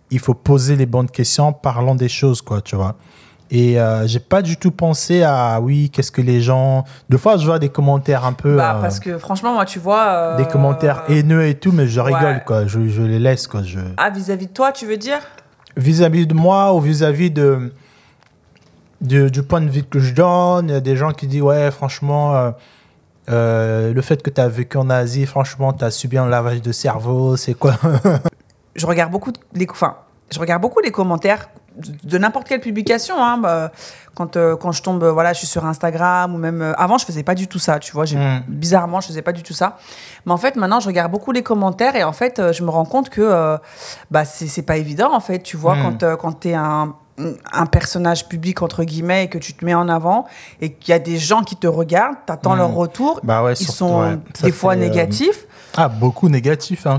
il 0.10 0.19
faut 0.19 0.34
poser 0.34 0.75
les 0.75 0.86
bonnes 0.86 1.10
questions, 1.10 1.54
parlons 1.54 1.96
des 1.96 2.10
choses, 2.10 2.42
quoi, 2.42 2.60
tu 2.62 2.75
vois. 2.75 2.96
Et 3.53 3.80
euh, 3.80 4.07
j'ai 4.07 4.19
pas 4.21 4.42
du 4.42 4.56
tout 4.56 4.71
pensé 4.71 5.24
à 5.24 5.59
oui, 5.62 5.89
qu'est-ce 5.89 6.12
que 6.12 6.21
les 6.21 6.39
gens. 6.42 6.86
Deux 7.09 7.18
fois, 7.18 7.36
je 7.36 7.45
vois 7.45 7.59
des 7.59 7.68
commentaires 7.68 8.25
un 8.25 8.31
peu. 8.31 8.56
Bah, 8.56 8.75
euh, 8.77 8.81
parce 8.81 9.00
que 9.01 9.18
franchement, 9.18 9.53
moi, 9.53 9.65
tu 9.65 9.77
vois. 9.77 10.06
euh, 10.07 10.38
des 10.38 10.45
commentaires 10.45 11.03
haineux 11.09 11.45
et 11.45 11.56
tout, 11.56 11.74
mais 11.74 11.86
je 11.88 12.00
rigole, 12.00 12.24
ouais. 12.36 12.44
quoi. 12.45 12.65
Je, 12.65 12.88
je 12.88 13.01
les 13.01 13.19
laisse, 13.19 13.48
quoi. 13.48 13.62
Je... 13.63 13.80
Ah, 13.98 14.09
vis-à-vis 14.09 14.48
de 14.48 14.53
toi, 14.53 14.71
tu 14.71 14.86
veux 14.86 14.95
dire? 14.95 15.19
Vis-à-vis 15.75 16.27
de 16.27 16.33
moi 16.33 16.74
ou 16.74 16.80
vis-à-vis 16.80 17.30
de, 17.30 17.74
de- 19.01 19.27
du 19.27 19.44
point 19.44 19.59
de 19.62 19.69
vue 19.69 19.83
que 19.83 20.00
je 20.00 20.13
donne, 20.13 20.69
il 20.69 20.71
y 20.71 20.75
a 20.75 20.80
des 20.81 20.95
gens 20.95 21.12
qui 21.12 21.27
disent 21.27 21.42
Ouais, 21.42 21.71
franchement, 21.71 22.53
euh, 23.30 23.94
le 23.94 24.01
fait 24.01 24.21
que 24.24 24.30
tu 24.30 24.39
as 24.39 24.48
vécu 24.48 24.77
en 24.77 24.89
Asie, 24.89 25.25
franchement, 25.25 25.74
tu 25.74 25.83
as 25.83 25.92
subi 25.92 26.18
un 26.18 26.27
lavage 26.27 26.62
de 26.62 26.71
cerveau, 26.71 27.36
c'est 27.36 27.53
quoi? 27.53 27.74
Je 28.75 28.86
regarde 28.86 29.12
beaucoup 29.12 29.33
les, 29.53 29.68
enfin, 29.69 29.98
je 30.31 30.39
regarde 30.39 30.62
beaucoup 30.62 30.80
les 30.80 30.92
commentaires 30.92 31.50
de, 32.03 32.18
n'importe 32.18 32.47
quelle 32.47 32.59
publication. 32.62 33.15
Hein, 33.23 33.38
bah, 33.38 33.71
quand, 34.15 34.35
euh, 34.35 34.56
quand 34.56 34.71
je 34.71 34.81
tombe, 34.83 35.03
voilà, 35.03 35.33
je 35.33 35.39
suis 35.39 35.47
sur 35.47 35.65
Instagram 35.65 36.35
ou 36.35 36.38
même. 36.38 36.62
euh, 36.62 36.73
avant, 36.77 36.97
je 36.97 37.06
faisais 37.06 37.23
pas 37.23 37.35
du 37.35 37.47
tout 37.47 37.59
ça, 37.59 37.79
tu 37.79 37.91
vois. 37.94 38.06
Mm. 38.06 38.44
Bizarrement, 38.47 39.00
je 39.01 39.07
faisais 39.07 39.21
pas 39.21 39.31
du 39.31 39.44
tout 39.44 39.53
ça. 39.53 39.77
Mais 40.25 40.31
en 40.33 40.38
fait, 40.38 40.56
maintenant, 40.56 40.79
je 40.79 40.88
regarde 40.88 41.12
beaucoup 41.12 41.31
les 41.31 41.44
commentaires 41.44 41.95
et 41.95 42.03
en 42.03 42.13
fait, 42.13 42.39
euh, 42.39 42.51
je 42.53 42.63
me 42.63 42.69
rends 42.69 42.85
compte 42.85 43.09
que 43.09 43.57
bah, 44.12 44.25
c'est 44.25 44.62
pas 44.63 44.77
évident, 44.77 45.13
en 45.13 45.19
fait. 45.21 45.39
Tu 45.39 45.57
vois, 45.57 45.75
Mm. 45.75 45.97
quand, 46.00 46.15
quand 46.18 46.39
tu 46.41 46.50
es 46.50 46.53
un 46.56 46.95
un 47.53 47.65
personnage 47.68 48.27
public 48.29 48.63
entre 48.63 48.83
guillemets 48.83 49.25
et 49.25 49.27
que 49.27 49.38
tu 49.38 49.53
te 49.53 49.63
mets 49.63 49.75
en 49.75 49.88
avant 49.89 50.25
et 50.59 50.74
qu'il 50.74 50.89
y 50.91 50.95
a 50.95 50.97
des 50.97 51.19
gens 51.19 51.44
qui 51.44 51.56
te 51.56 51.67
regardent, 51.67 52.15
t'attends 52.25 52.56
Mm. 52.56 52.59
leur 52.59 52.74
retour, 52.74 53.19
Bah 53.21 53.44
ouais, 53.44 53.53
ils 53.53 53.57
surtout, 53.57 53.74
sont 53.77 54.00
ouais. 54.01 54.17
Des 54.41 54.51
fois 54.51 54.75
négatifs. 54.75 55.45
Ah, 55.77 55.88
beaucoup 55.88 56.29
négatif, 56.29 56.88
hein, 56.88 56.97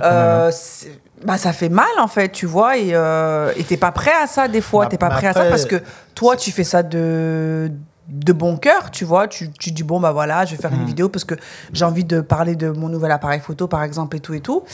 Euh, 1.22 1.26
bah, 1.26 1.38
ça 1.38 1.52
fait 1.52 1.68
mal 1.68 1.86
en 2.00 2.08
fait, 2.08 2.30
tu 2.30 2.46
vois, 2.46 2.76
et 2.76 2.90
euh, 2.94 3.52
t'es 3.68 3.76
pas 3.76 3.92
prêt 3.92 4.12
à 4.22 4.26
ça 4.26 4.48
des 4.48 4.60
fois, 4.60 4.84
Bah, 4.84 4.90
t'es 4.90 4.98
pas 4.98 5.08
mais 5.08 5.14
prêt 5.16 5.26
à 5.28 5.32
ça 5.32 5.44
parce 5.46 5.64
que 5.66 5.76
toi 6.14 6.36
tu 6.36 6.50
fais 6.50 6.64
ça 6.64 6.82
de 6.82 7.70
de 8.08 8.32
bon 8.32 8.56
cœur, 8.56 8.90
tu 8.90 9.04
vois, 9.04 9.28
tu, 9.28 9.50
tu 9.52 9.70
dis 9.70 9.84
bon 9.84 10.00
bah 10.00 10.10
voilà, 10.10 10.44
je 10.44 10.54
vais 10.56 10.60
faire 10.60 10.72
une 10.74 10.82
Mm. 10.82 10.86
vidéo 10.86 11.08
parce 11.08 11.24
que 11.24 11.34
j'ai 11.72 11.84
envie 11.84 12.04
de 12.04 12.20
parler 12.20 12.56
de 12.56 12.68
mon 12.68 12.88
nouvel 12.88 13.10
appareil 13.12 13.38
photo 13.40 13.68
par 13.68 13.84
exemple 13.84 14.16
et 14.16 14.20
tout 14.20 14.34
et 14.34 14.40
tout, 14.40 14.64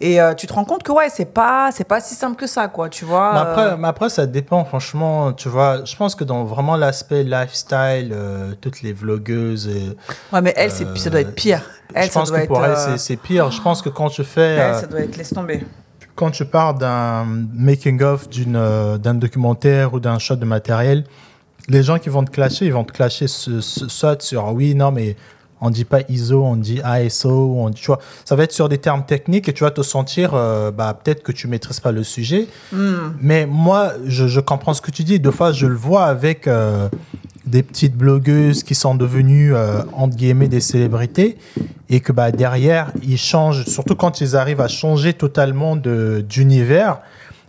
et 0.00 0.20
euh, 0.20 0.32
tu 0.34 0.46
te 0.46 0.52
rends 0.54 0.64
compte 0.64 0.82
que 0.82 0.90
ouais 0.90 1.08
c'est 1.10 1.26
pas 1.26 1.68
c'est 1.72 1.84
pas 1.84 2.00
si 2.00 2.14
simple 2.14 2.36
que 2.36 2.46
ça 2.46 2.66
quoi, 2.68 2.88
tu 2.88 3.04
vois. 3.04 3.32
Mais 3.34 3.38
euh, 3.38 3.42
après, 3.42 3.76
mais 3.76 3.88
après, 3.88 4.08
ça 4.08 4.26
dépend, 4.26 4.64
franchement. 4.64 5.32
Tu 5.34 5.48
vois, 5.50 5.84
je 5.84 5.94
pense 5.94 6.14
que 6.14 6.24
dans 6.24 6.44
vraiment 6.44 6.76
l'aspect 6.76 7.22
lifestyle, 7.22 8.12
euh, 8.12 8.54
toutes 8.60 8.80
les 8.82 8.94
vlogueuses. 8.94 9.68
ouais 10.32 10.40
mais 10.40 10.54
elle 10.56 10.70
c'est 10.72 10.86
ça 10.98 11.10
doit 11.10 11.20
être 11.20 11.34
pire. 11.34 11.62
Elle 11.94 12.06
je 12.06 12.10
ça 12.12 12.20
pense 12.20 12.28
doit 12.30 12.38
que 12.38 12.42
être 12.44 12.48
pour 12.48 12.64
elle, 12.64 12.72
euh, 12.72 12.96
c'est- 12.96 13.16
pire. 13.16 13.50
Je 13.50 13.60
pense 13.60 13.82
que 13.82 13.90
quand 13.90 14.08
tu 14.08 14.24
fais. 14.24 14.40
elle, 14.56 14.60
euh, 14.60 14.80
ça 14.80 14.86
doit 14.86 15.00
être 15.00 15.16
laisse 15.16 15.30
tomber. 15.34 15.64
Quand 16.20 16.30
tu 16.30 16.44
pars 16.44 16.74
d'un 16.74 17.24
making-of 17.54 18.28
euh, 18.54 18.98
d'un 18.98 19.14
documentaire 19.14 19.94
ou 19.94 20.00
d'un 20.00 20.18
shot 20.18 20.36
de 20.36 20.44
matériel, 20.44 21.04
les 21.68 21.82
gens 21.82 21.98
qui 21.98 22.10
vont 22.10 22.22
te 22.24 22.30
clasher, 22.30 22.66
ils 22.66 22.74
vont 22.74 22.84
te 22.84 22.92
clasher 22.92 23.26
ce, 23.26 23.62
ce- 23.62 23.88
soit 23.88 24.20
sur 24.20 24.52
oui, 24.52 24.74
non, 24.74 24.90
mais 24.92 25.16
on 25.62 25.70
dit 25.70 25.86
pas 25.86 26.00
ISO, 26.10 26.42
on 26.44 26.56
dit 26.56 26.80
ASO, 26.84 27.54
on, 27.58 27.70
tu 27.70 27.86
vois, 27.86 28.00
ça 28.26 28.36
va 28.36 28.44
être 28.44 28.52
sur 28.52 28.68
des 28.68 28.76
termes 28.78 29.04
techniques 29.06 29.48
et 29.48 29.54
tu 29.54 29.64
vas 29.64 29.70
te 29.70 29.80
sentir, 29.82 30.32
euh, 30.34 30.70
bah, 30.70 30.92
peut-être 31.02 31.22
que 31.22 31.32
tu 31.32 31.48
maîtrises 31.48 31.80
pas 31.80 31.92
le 31.92 32.04
sujet. 32.04 32.48
Hmm. 32.72 33.12
Mais 33.20 33.46
moi, 33.46 33.92
je, 34.06 34.26
je 34.28 34.40
comprends 34.40 34.74
ce 34.74 34.82
que 34.82 34.90
tu 34.90 35.04
dis. 35.04 35.20
Deux 35.20 35.30
fois, 35.30 35.52
je 35.52 35.66
le 35.66 35.74
vois 35.74 36.04
avec 36.04 36.46
euh, 36.48 36.88
des 37.46 37.62
petites 37.62 37.96
blogueuses 37.96 38.62
qui 38.62 38.74
sont 38.74 38.94
devenues, 38.94 39.54
euh, 39.54 39.82
entre 39.94 40.16
guillemets, 40.16 40.48
des 40.48 40.60
célébrités. 40.60 41.38
Et 41.92 42.00
que 42.00 42.12
bah, 42.12 42.30
derrière, 42.30 42.92
ils 43.02 43.18
changent, 43.18 43.64
surtout 43.66 43.96
quand 43.96 44.20
ils 44.20 44.36
arrivent 44.36 44.60
à 44.60 44.68
changer 44.68 45.12
totalement 45.12 45.76
de- 45.76 46.24
d'univers. 46.26 47.00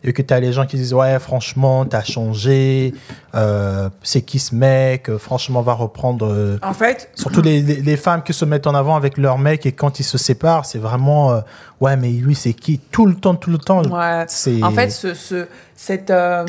Et 0.04 0.14
que 0.14 0.24
tu 0.24 0.34
as 0.34 0.40
les 0.40 0.52
gens 0.52 0.66
qui 0.66 0.78
disent 0.78 0.96
Ouais, 0.96 1.20
franchement, 1.20 1.86
tu 1.86 1.96
as 1.96 2.04
changé. 2.04 2.92
euh, 3.36 3.88
C'est 4.02 4.24
qui 4.24 4.40
ce 4.40 4.56
mec 4.56 5.16
Franchement, 5.18 5.62
va 5.62 5.74
reprendre. 5.74 6.26
euh, 6.28 6.58
En 6.64 6.74
fait, 6.74 7.12
Surtout 7.14 7.42
les, 7.44 7.62
les- 7.62 7.82
les 7.84 7.98
femmes 7.98 8.24
qui 8.24 8.34
se 8.34 8.44
mettent 8.44 8.66
en 8.66 8.74
avant 8.74 8.96
avec 8.96 9.20
leur 9.20 9.38
mec 9.38 9.68
et 9.68 9.74
quand 9.74 10.00
ils 10.00 10.04
se 10.04 10.18
séparent, 10.18 10.66
c'est 10.66 10.80
vraiment 10.80 11.32
euh, 11.34 11.42
ouais 11.82 11.96
mais 11.98 12.10
lui 12.10 12.34
c'est 12.34 12.54
qui? 12.54 12.80
Tout 12.80 13.06
le 13.06 13.14
temps 13.14 13.36
tout 13.36 13.52
le 13.52 13.60
temps. 13.60 13.84
Ouais. 13.84 14.26
C'est 14.28 14.64
En 14.64 14.72
fait, 14.72 14.90
ce, 14.90 15.14
ce- 15.14 15.46
cette, 15.76 16.10
euh, 16.10 16.46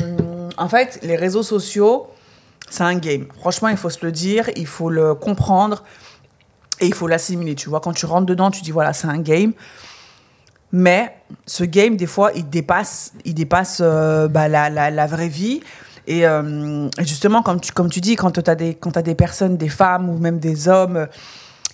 en 0.57 0.67
fait, 0.67 0.99
les 1.03 1.15
réseaux 1.15 1.43
sociaux, 1.43 2.07
c'est 2.71 2.83
un 2.83 2.95
game. 2.95 3.25
Franchement, 3.39 3.67
il 3.67 3.77
faut 3.77 3.91
se 3.91 4.03
le 4.03 4.11
dire, 4.11 4.49
il 4.55 4.65
faut 4.65 4.89
le 4.89 5.13
comprendre 5.13 5.83
et 6.83 6.87
il 6.87 6.93
faut 6.93 7.07
l'assimiler. 7.07 7.55
Tu 7.55 7.69
vois, 7.69 7.79
quand 7.79 7.93
tu 7.93 8.05
rentres 8.05 8.25
dedans, 8.25 8.51
tu 8.51 8.61
dis 8.61 8.71
voilà, 8.71 8.93
c'est 8.93 9.07
un 9.07 9.19
game. 9.19 9.53
Mais 10.71 11.15
ce 11.45 11.63
game, 11.63 11.95
des 11.95 12.07
fois, 12.07 12.31
il 12.35 12.49
dépasse, 12.49 13.13
il 13.25 13.35
dépasse 13.35 13.79
euh, 13.81 14.27
bah, 14.27 14.47
la, 14.47 15.07
vraie 15.07 15.27
vie. 15.27 15.61
Et 16.07 16.27
euh, 16.27 16.89
et 16.99 17.05
justement, 17.05 17.41
comme 17.41 17.61
tu, 17.61 17.71
comme 17.71 17.89
tu 17.89 18.01
dis, 18.01 18.15
quand 18.15 18.31
tu 18.31 18.41
as, 18.49 18.55
des- 18.55 18.75
t'as 18.75 19.01
des 19.01 19.15
personnes, 19.15 19.55
des 19.55 19.69
femmes 19.69 20.09
ou 20.09 20.17
même 20.17 20.39
des 20.39 20.67
hommes 20.67 20.97
euh, 20.97 21.05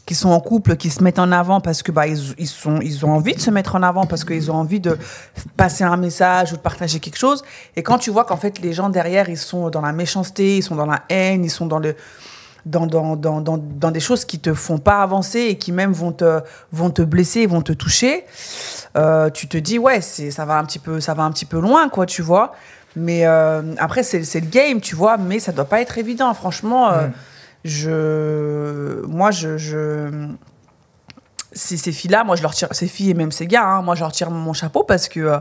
qui 0.05 0.13
sont 0.15 0.29
en 0.29 0.39
couple, 0.39 0.75
qui 0.75 0.89
se 0.91 1.03
mettent 1.03 1.17
en 1.17 1.31
avant 1.31 1.61
parce 1.61 1.81
que 1.81 1.91
bah 1.91 2.05
ils, 2.07 2.35
ils 2.37 2.47
sont 2.47 2.79
ils 2.81 3.05
ont 3.05 3.11
envie 3.11 3.33
de 3.33 3.39
se 3.39 3.49
mettre 3.49 3.75
en 3.75 3.81
avant 3.81 4.05
parce 4.05 4.23
qu'ils 4.23 4.51
ont 4.51 4.55
envie 4.55 4.79
de 4.79 4.97
passer 5.57 5.83
un 5.83 5.97
message 5.97 6.51
ou 6.51 6.57
de 6.57 6.61
partager 6.61 6.99
quelque 6.99 7.17
chose. 7.17 7.43
Et 7.75 7.81
quand 7.83 7.97
tu 7.97 8.11
vois 8.11 8.25
qu'en 8.25 8.37
fait 8.37 8.59
les 8.59 8.73
gens 8.73 8.89
derrière 8.89 9.29
ils 9.29 9.37
sont 9.37 9.69
dans 9.69 9.81
la 9.81 9.93
méchanceté, 9.93 10.57
ils 10.57 10.63
sont 10.63 10.75
dans 10.75 10.85
la 10.85 11.03
haine, 11.09 11.43
ils 11.45 11.51
sont 11.51 11.67
dans 11.67 11.79
le 11.79 11.95
dans, 12.65 12.85
dans, 12.85 13.15
dans, 13.15 13.41
dans, 13.41 13.57
dans 13.57 13.91
des 13.91 13.99
choses 13.99 14.25
qui 14.25 14.39
te 14.39 14.53
font 14.53 14.77
pas 14.77 15.01
avancer 15.01 15.39
et 15.39 15.57
qui 15.57 15.71
même 15.71 15.91
vont 15.91 16.11
te, 16.11 16.41
vont 16.71 16.89
te 16.89 17.01
blesser, 17.01 17.45
vont 17.45 17.61
te 17.61 17.73
toucher, 17.73 18.25
euh, 18.97 19.29
tu 19.29 19.47
te 19.47 19.57
dis 19.57 19.79
ouais, 19.79 20.01
ça 20.01 20.45
va 20.45 20.57
un 20.57 20.65
petit 20.65 20.79
peu 20.79 20.99
ça 20.99 21.13
va 21.13 21.23
un 21.23 21.31
petit 21.31 21.45
peu 21.45 21.59
loin 21.59 21.89
quoi, 21.89 22.05
tu 22.05 22.21
vois. 22.21 22.53
Mais 22.95 23.25
euh, 23.25 23.75
après 23.77 24.03
c'est 24.03 24.19
le 24.39 24.47
game, 24.47 24.81
tu 24.81 24.95
vois, 24.95 25.17
mais 25.17 25.39
ça 25.39 25.51
doit 25.51 25.65
pas 25.65 25.81
être 25.81 25.97
évident 25.97 26.33
franchement 26.33 26.91
euh, 26.91 27.07
je 27.63 29.05
moi 29.05 29.31
je, 29.31 29.57
je 29.57 30.27
ces, 31.51 31.77
ces 31.77 31.91
filles-là, 31.91 32.23
moi 32.23 32.35
je 32.35 32.41
leur 32.41 32.53
tire, 32.53 32.69
ces 32.71 32.87
filles 32.87 33.11
et 33.11 33.15
même 33.15 33.31
ces 33.31 33.47
gars, 33.47 33.65
hein, 33.65 33.81
moi 33.81 33.95
je 33.95 34.01
leur 34.01 34.11
tire 34.11 34.31
mon 34.31 34.53
chapeau 34.53 34.83
parce 34.83 35.07
que 35.07 35.39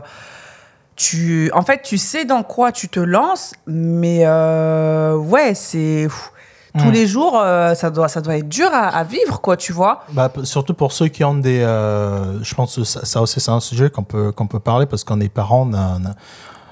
tu, 0.95 1.49
en 1.53 1.61
fait, 1.61 1.81
tu 1.81 1.97
sais 1.97 2.25
dans 2.25 2.43
quoi 2.43 2.73
tu 2.73 2.89
te 2.89 2.99
lances, 2.99 3.53
mais 3.67 4.27
ouais, 4.27 5.53
c'est 5.55 6.07
pff, 6.09 6.31
tous 6.77 6.85
Mm. 6.85 6.91
les 6.91 7.07
jours, 7.07 7.39
euh, 7.39 7.73
ça 7.73 7.89
doit, 7.89 8.07
ça 8.07 8.21
doit 8.21 8.37
être 8.37 8.47
dur 8.47 8.69
à, 8.71 8.87
à 8.89 9.03
vivre, 9.03 9.41
quoi, 9.41 9.57
tu 9.57 9.73
vois. 9.73 10.03
Bah, 10.11 10.31
surtout 10.43 10.73
pour 10.73 10.91
ceux 10.91 11.07
qui 11.07 11.23
ont 11.23 11.35
des. 11.35 11.61
euh, 11.61 12.43
je 12.43 12.53
pense 12.55 12.75
que 12.75 12.83
ça, 12.83 13.05
ça 13.05 13.21
aussi, 13.21 13.39
c'est 13.39 13.51
un 13.51 13.59
sujet 13.59 13.89
qu'on 13.89 14.03
peut, 14.03 14.31
qu'on 14.31 14.47
peut 14.47 14.59
parler 14.59 14.85
parce 14.85 15.03
qu'on 15.03 15.19
est 15.21 15.29
parents, 15.29 15.67
on 15.69 15.73
a 15.73 15.79
un, 15.79 16.01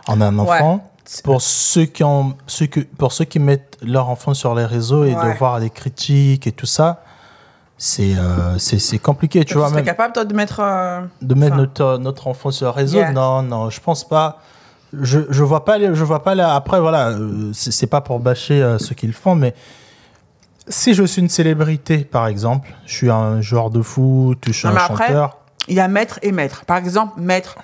on 0.07 0.21
a 0.21 0.27
un 0.27 0.39
enfant. 0.39 0.91
Pour 1.23 1.41
ceux, 1.41 1.85
qui 1.85 2.03
ont, 2.03 2.35
ceux 2.47 2.65
que, 2.65 2.81
pour 2.81 3.13
ceux 3.13 3.23
qui 3.25 3.39
mettent 3.39 3.77
leur 3.81 4.09
enfant 4.09 4.33
sur 4.33 4.53
les 4.55 4.65
réseaux 4.65 5.05
et 5.05 5.15
Ouais. 5.15 5.33
de 5.33 5.37
voir 5.37 5.57
les 5.57 5.69
critiques 5.69 6.47
et 6.47 6.51
tout 6.51 6.65
ça, 6.65 7.01
c'est 7.77 8.15
euh, 8.17 8.57
c'est 8.57 8.97
compliqué, 8.99 9.39
tu 9.41 9.53
tu 9.53 9.53
vois. 9.57 9.67
serais 9.67 9.77
Même 9.77 9.85
capable, 9.85 10.13
toi, 10.13 10.25
de 10.25 10.33
mettre. 10.33 10.59
euh, 10.61 10.99
de 11.21 11.33
mettre 11.33 11.53
enfin, 11.53 11.61
notre, 11.61 11.97
notre 11.99 12.27
enfant 12.27 12.51
sur 12.51 12.65
le 12.65 12.71
réseau, 12.71 12.97
Yeah. 12.97 13.11
non, 13.13 13.41
non, 13.41 13.69
je 13.69 13.79
pense 13.79 14.05
pas. 14.07 14.41
Je, 14.93 15.19
je 15.29 15.43
vois 15.43 15.63
pas, 15.65 15.77
les- 15.77 15.93
je 15.95 16.03
vois 16.03 16.23
pas 16.23 16.33
là. 16.35 16.55
Après, 16.55 16.79
voilà, 16.79 17.11
c'est 17.53 17.87
pas 17.87 18.01
pour 18.01 18.19
bâcher 18.19 18.61
euh, 18.61 18.77
ceux 18.77 18.95
qui 18.95 19.05
le 19.07 19.13
font, 19.13 19.35
mais 19.35 19.53
si 20.69 20.93
je 20.93 21.03
suis 21.03 21.21
une 21.21 21.29
célébrité, 21.29 21.99
par 21.99 22.27
exemple, 22.27 22.69
je 22.85 22.93
suis 22.93 23.09
un 23.09 23.41
joueur 23.41 23.69
de 23.69 23.81
foot, 23.81 24.39
je 24.47 24.51
suis 24.51 24.67
Non, 24.67 24.71
un 24.73 24.75
mais 24.75 24.81
après, 24.81 25.07
chanteur. 25.07 25.37
Il 25.67 25.75
y 25.75 25.79
a 25.79 25.87
maître 25.87 26.19
et 26.21 26.31
maître. 26.31 26.65
Par 26.65 26.77
exemple, 26.77 27.19
maître, 27.19 27.57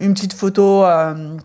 une 0.00 0.14
petite 0.14 0.32
photo 0.32 0.84
euh, 0.84 1.36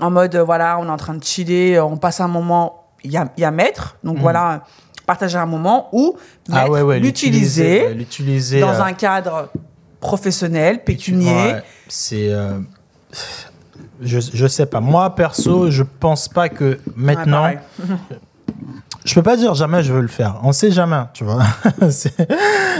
en 0.00 0.10
mode, 0.10 0.34
euh, 0.34 0.42
voilà, 0.44 0.78
on 0.78 0.86
est 0.86 0.90
en 0.90 0.96
train 0.96 1.14
de 1.14 1.22
chiller, 1.24 1.76
euh, 1.76 1.84
on 1.84 1.96
passe 1.96 2.20
un 2.20 2.28
moment. 2.28 2.86
Il 3.04 3.10
y 3.12 3.16
a, 3.16 3.28
il 3.36 3.40
y 3.40 3.44
a 3.44 3.50
maître, 3.50 3.96
donc 4.04 4.18
voilà, 4.18 4.64
partager 5.06 5.38
un 5.38 5.46
moment 5.46 5.88
ou. 5.92 6.16
Ah 6.52 6.70
ouais, 6.70 6.82
ouais, 6.82 7.00
l'utiliser 7.00 7.82
ouais, 7.86 8.60
dans 8.60 8.68
euh, 8.74 8.82
un 8.82 8.92
cadre 8.92 9.48
professionnel, 10.00 10.82
pécunier. 10.84 11.56
c'est. 11.88 12.32
euh, 12.32 12.58
je, 14.00 14.18
je 14.20 14.46
sais 14.46 14.66
pas. 14.66 14.80
Moi, 14.80 15.14
perso, 15.14 15.70
je 15.70 15.82
pense 15.82 16.28
pas 16.28 16.48
que 16.48 16.78
maintenant. 16.96 17.50
Je 19.04 19.14
peux 19.14 19.22
pas 19.22 19.36
dire 19.36 19.54
jamais 19.54 19.82
je 19.82 19.92
veux 19.92 20.00
le 20.00 20.08
faire. 20.08 20.36
On 20.44 20.52
sait 20.52 20.70
jamais, 20.70 21.02
tu 21.12 21.24
vois. 21.24 21.42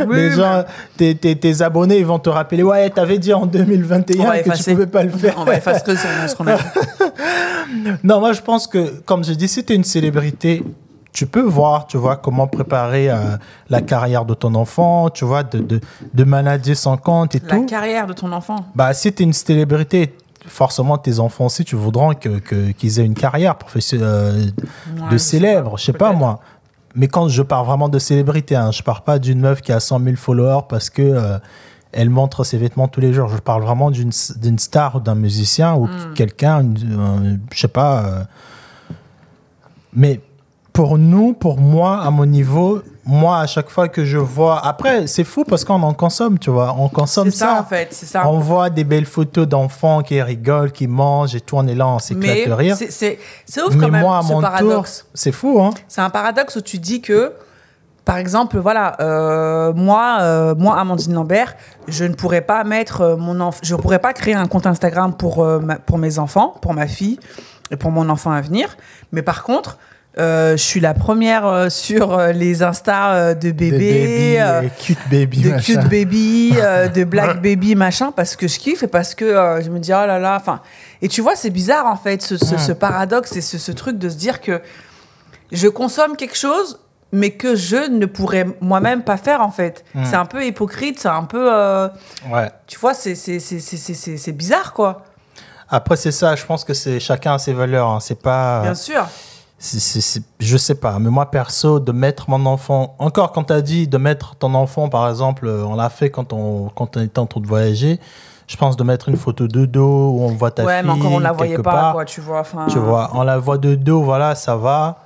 Oui, 0.09 0.17
les 0.17 0.29
mais- 0.31 0.37
gens, 0.37 0.65
tes, 0.97 1.15
tes- 1.15 1.37
tes 1.37 1.61
abonnés, 1.63 1.99
ils 1.99 2.07
vont 2.07 2.19
te 2.19 2.31
rappeler, 2.31 2.63
ouais, 2.63 2.89
t'avais 2.91 3.19
dit 3.19 3.33
en 3.35 3.43
On 3.43 3.47
2021 3.47 4.25
va 4.25 4.39
que 4.41 4.51
tu 4.57 4.71
pouvais 4.73 4.87
pas 4.87 5.03
le 5.03 5.11
faire. 5.11 5.35
On 5.37 5.45
va 5.45 5.57
effacer 5.57 5.95
ce 6.29 6.35
qu'on 6.35 6.47
a 6.47 6.57
dit. 6.57 6.63
Non, 8.03 8.21
moi, 8.21 8.33
je 8.33 8.41
pense 8.41 8.67
que, 8.67 9.01
comme 9.05 9.23
je 9.25 9.33
dis, 9.33 9.49
si 9.49 9.63
t'es 9.65 9.75
une 9.75 9.85
célébrité, 9.85 10.65
tu 11.13 11.27
peux 11.27 11.43
voir, 11.43 11.87
tu 11.87 11.99
vois, 11.99 12.17
comment 12.17 12.47
préparer 12.47 13.11
euh, 13.11 13.17
la 13.69 13.83
carrière 13.83 14.25
de 14.25 14.33
ton 14.35 14.55
enfant, 14.55 15.11
tu 15.11 15.25
vois, 15.27 15.43
de, 15.43 15.59
de, 15.59 15.81
de 16.15 16.25
manager 16.25 16.75
son 16.77 16.97
compte 16.97 17.35
et 17.35 17.41
La 17.47 17.57
tout. 17.57 17.67
carrière 17.67 18.07
de 18.07 18.15
ton 18.15 18.33
enfant. 18.33 18.57
Bah, 18.75 18.95
si 18.95 19.13
t'es 19.13 19.25
une 19.25 19.35
célébrité, 19.35 20.15
forcément, 20.47 20.99
tes 20.99 21.19
enfants 21.19 21.47
aussi, 21.47 21.65
tu 21.65 21.77
voudras 21.77 22.15
que, 22.15 22.39
que- 22.39 22.73
qu'ils 22.73 22.99
aient 23.01 23.05
une 23.07 23.15
carrière 23.15 23.57
professionnelle, 23.57 24.07
euh, 24.09 25.03
Ouais, 25.05 25.11
de 25.13 25.19
célèbre, 25.19 25.77
je 25.79 25.85
sais 25.85 25.93
pas 25.93 26.13
moi. 26.13 26.41
Mais 26.95 27.09
quand 27.09 27.29
je 27.29 27.43
parle 27.43 27.67
vraiment 27.67 27.89
de 27.89 27.99
célébrité, 27.99 28.55
hein, 28.57 28.71
je 28.71 28.83
parle 28.83 29.03
pas 29.03 29.19
d'une 29.19 29.41
meuf 29.41 29.61
qui 29.63 29.73
a 29.73 29.81
100 29.81 30.01
000 30.05 30.17
followers 30.17 30.63
parce 30.69 30.91
que 30.91 31.01
euh, 31.03 31.39
elle 31.93 32.11
montre 32.11 32.45
ses 32.45 32.59
vêtements 32.59 32.89
tous 32.89 33.01
les 33.01 33.13
jours. 33.15 33.29
Je 33.29 33.39
parle 33.39 33.63
vraiment 33.63 33.91
d'une 33.91 34.11
d'une 34.37 34.59
star 34.59 34.97
ou 34.97 35.01
d'un 35.01 35.15
musicien 35.15 35.75
ou 35.75 35.87
Hmm. 35.87 36.15
quelqu'un, 36.15 36.65
je 37.53 37.59
sais 37.61 37.69
pas. 37.69 38.05
euh. 38.05 38.25
Mais 39.95 40.21
pour 40.73 40.97
nous, 40.97 41.35
pour 41.35 41.59
moi, 41.59 42.01
à 42.03 42.11
mon 42.11 42.25
niveau, 42.25 42.81
moi, 43.05 43.41
à 43.41 43.47
chaque 43.47 43.69
fois 43.69 43.89
que 43.89 44.05
je 44.07 44.17
vois. 44.17 44.65
Après, 44.67 45.07
c'est 45.07 45.25
fou 45.25 45.45
parce 45.45 45.65
qu'on 45.65 45.83
en 45.83 45.93
consomme, 45.93 46.39
tu 46.39 46.51
vois. 46.51 46.75
On 46.79 46.89
consomme 46.89 47.31
C'est 47.31 47.39
ça, 47.39 47.61
en 47.61 47.65
fait, 47.65 47.89
c'est 47.91 48.07
ça. 48.07 48.27
On 48.29 48.39
voit 48.39 48.71
des 48.71 48.85
belles 48.85 49.05
photos 49.05 49.47
d'enfants 49.47 50.03
qui 50.03 50.23
rigolent, 50.23 50.73
qui 50.73 50.87
mangent 50.87 51.35
et 51.35 51.41
tout. 51.43 51.57
On 51.57 51.67
est 51.67 51.75
là, 51.75 51.87
on 51.89 51.99
s'éclate 51.99 52.47
de 52.49 52.53
rire. 52.53 52.77
c'est- 52.77 53.19
ouf 53.63 53.75
Mais 53.75 53.85
quand 53.87 53.91
même, 53.93 54.01
moi, 54.03 54.19
à 54.19 54.23
ce 54.23 54.33
mon 54.33 54.41
paradoxe. 54.41 55.07
c'est 55.13 55.33
fou, 55.33 55.61
hein. 55.61 55.71
C'est 55.89 56.01
un 56.01 56.11
paradoxe 56.11 56.57
où 56.57 56.63
tu 56.63 56.79
dis 56.79 57.03
que, 57.03 57.33
par 58.07 58.17
exemple, 58.17 58.57
voilà, 58.59 58.97
euh, 59.01 59.75
moi, 59.75 60.19
euh, 60.23 60.55
moi, 60.57 60.79
Amandine 60.79 61.13
Lambert, 61.13 61.55
je 61.89 62.05
ne 62.05 62.15
pourrais 62.15 62.41
pas 62.41 62.65
mettre 62.65 63.01
euh, 63.03 63.17
mon 63.19 63.41
enfant, 63.41 63.61
je 63.63 63.75
pourrais 63.77 63.99
pas 63.99 64.15
créer 64.15 64.35
un 64.35 64.47
compte 64.47 64.67
Instagram 64.67 65.13
pour, 65.15 65.43
euh, 65.45 65.59
ma- 65.59 65.77
pour 65.77 65.99
mes 65.99 66.19
enfants, 66.19 66.55
pour 66.63 66.73
ma 66.73 66.87
fille 66.87 67.19
et 67.71 67.77
pour 67.77 67.91
mon 67.91 68.09
enfant 68.09 68.31
à 68.31 68.41
venir. 68.41 68.77
Mais 69.13 69.23
par 69.23 69.43
contre, 69.43 69.77
euh, 70.19 70.53
je 70.57 70.63
suis 70.63 70.81
la 70.81 70.93
première 70.95 71.47
euh, 71.47 71.69
sur 71.71 72.13
euh, 72.19 72.33
les 72.33 72.63
Insta 72.63 73.35
de 73.35 73.49
euh, 73.49 74.61
et 74.63 74.71
cute 74.79 74.99
baby, 75.11 75.43
de 75.43 75.51
machin. 75.51 75.63
cute 75.81 75.89
baby, 75.89 76.53
de 76.95 77.05
black 77.15 77.41
baby, 77.41 77.75
machin, 77.75 78.13
parce 78.13 78.37
que 78.37 78.47
je 78.49 78.59
kiffe 78.59 78.83
et 78.83 78.89
parce 78.89 79.15
que 79.15 79.61
je 79.65 79.71
me 79.71 79.79
dis, 79.79 79.93
oh 79.93 80.07
là 80.07 80.19
là, 80.19 80.37
enfin. 80.37 80.61
Et 81.01 81.09
tu 81.09 81.21
vois, 81.23 81.35
c'est 81.37 81.51
bizarre, 81.51 81.87
en 81.87 81.97
fait, 81.97 82.21
ce, 82.23 82.37
ce- 82.37 82.59
ce 82.59 82.73
paradoxe 82.73 83.35
et 83.37 83.41
ce, 83.41 83.59
ce 83.59 83.73
truc 83.73 83.99
de 83.99 84.09
se 84.09 84.17
dire 84.17 84.41
que 84.41 84.61
je 85.51 85.67
consomme 85.69 86.17
quelque 86.17 86.37
chose, 86.37 86.79
mais 87.11 87.31
que 87.31 87.55
je 87.57 87.91
ne 87.91 88.07
pourrais 88.07 88.47
moi-même 88.61 89.03
pas 89.03 89.17
faire, 89.17 89.41
en 89.43 89.51
fait. 89.51 89.85
Mm. 89.95 90.05
C'est 90.05 90.17
un 90.17 90.25
peu 90.27 90.45
hypocrite, 90.47 90.99
c'est 91.01 91.09
un 91.09 91.25
peu. 91.25 91.51
Ouais. 92.31 92.51
tu 92.67 92.79
vois, 92.79 92.95
c'est- 92.95 94.33
bizarre, 94.33 94.73
quoi. 94.73 95.03
Après, 95.69 95.97
c'est 95.97 96.13
ça, 96.13 96.37
je 96.37 96.45
pense 96.45 96.65
que 96.65 96.75
c'est 96.75 97.01
chacun 97.01 97.35
a 97.35 97.39
ses 97.39 97.55
valeurs. 97.55 97.89
hein. 97.89 97.99
C'est 98.01 98.21
pas. 98.21 98.61
Bien 98.63 98.75
sûr. 98.75 99.07
Je 100.41 100.57
sais 100.57 100.75
pas, 100.75 100.99
mais 100.99 101.09
moi 101.11 101.31
perso, 101.31 101.79
de 101.79 101.93
mettre 101.93 102.29
mon 102.29 102.45
enfant. 102.47 102.97
Encore 102.99 103.31
quand 103.33 103.45
tu 103.45 103.53
as 103.53 103.61
dit 103.63 103.87
de 103.87 103.97
mettre 103.97 104.35
ton 104.35 104.55
enfant, 104.55 104.89
par 104.89 105.09
exemple, 105.09 105.47
euh, 105.47 105.65
on 105.65 105.77
l'a 105.77 105.89
fait 105.89 106.11
quand 106.11 106.33
on, 106.33 106.69
quand 106.75 106.97
on 106.97 107.01
était 107.03 107.19
en 107.21 107.27
train 107.27 107.41
de 107.41 107.47
voyager. 107.47 108.01
Je 108.49 108.57
pense 108.57 108.77
de 108.77 108.83
mettre 108.83 109.09
une 109.09 109.17
photo 109.17 109.47
de 109.47 109.65
dos 109.65 110.11
où 110.11 110.23
on 110.23 110.35
voit 110.35 110.51
ta 110.51 110.65
ouais, 110.65 110.79
fille. 110.81 110.87
mais 110.87 110.93
encore, 110.93 111.13
on 111.13 111.19
la 111.21 111.33
voyait 111.33 111.57
pas, 111.59 111.71
part. 111.73 111.93
quoi, 111.93 112.05
tu 112.05 112.21
vois. 112.21 112.41
Enfin, 112.41 112.67
Tu 112.69 112.79
vois, 112.79 113.11
on 113.15 113.23
la 113.23 113.39
voit 113.39 113.57
de 113.57 113.75
dos, 113.77 114.03
voilà, 114.03 114.35
ça 114.35 114.57
va. 114.57 114.99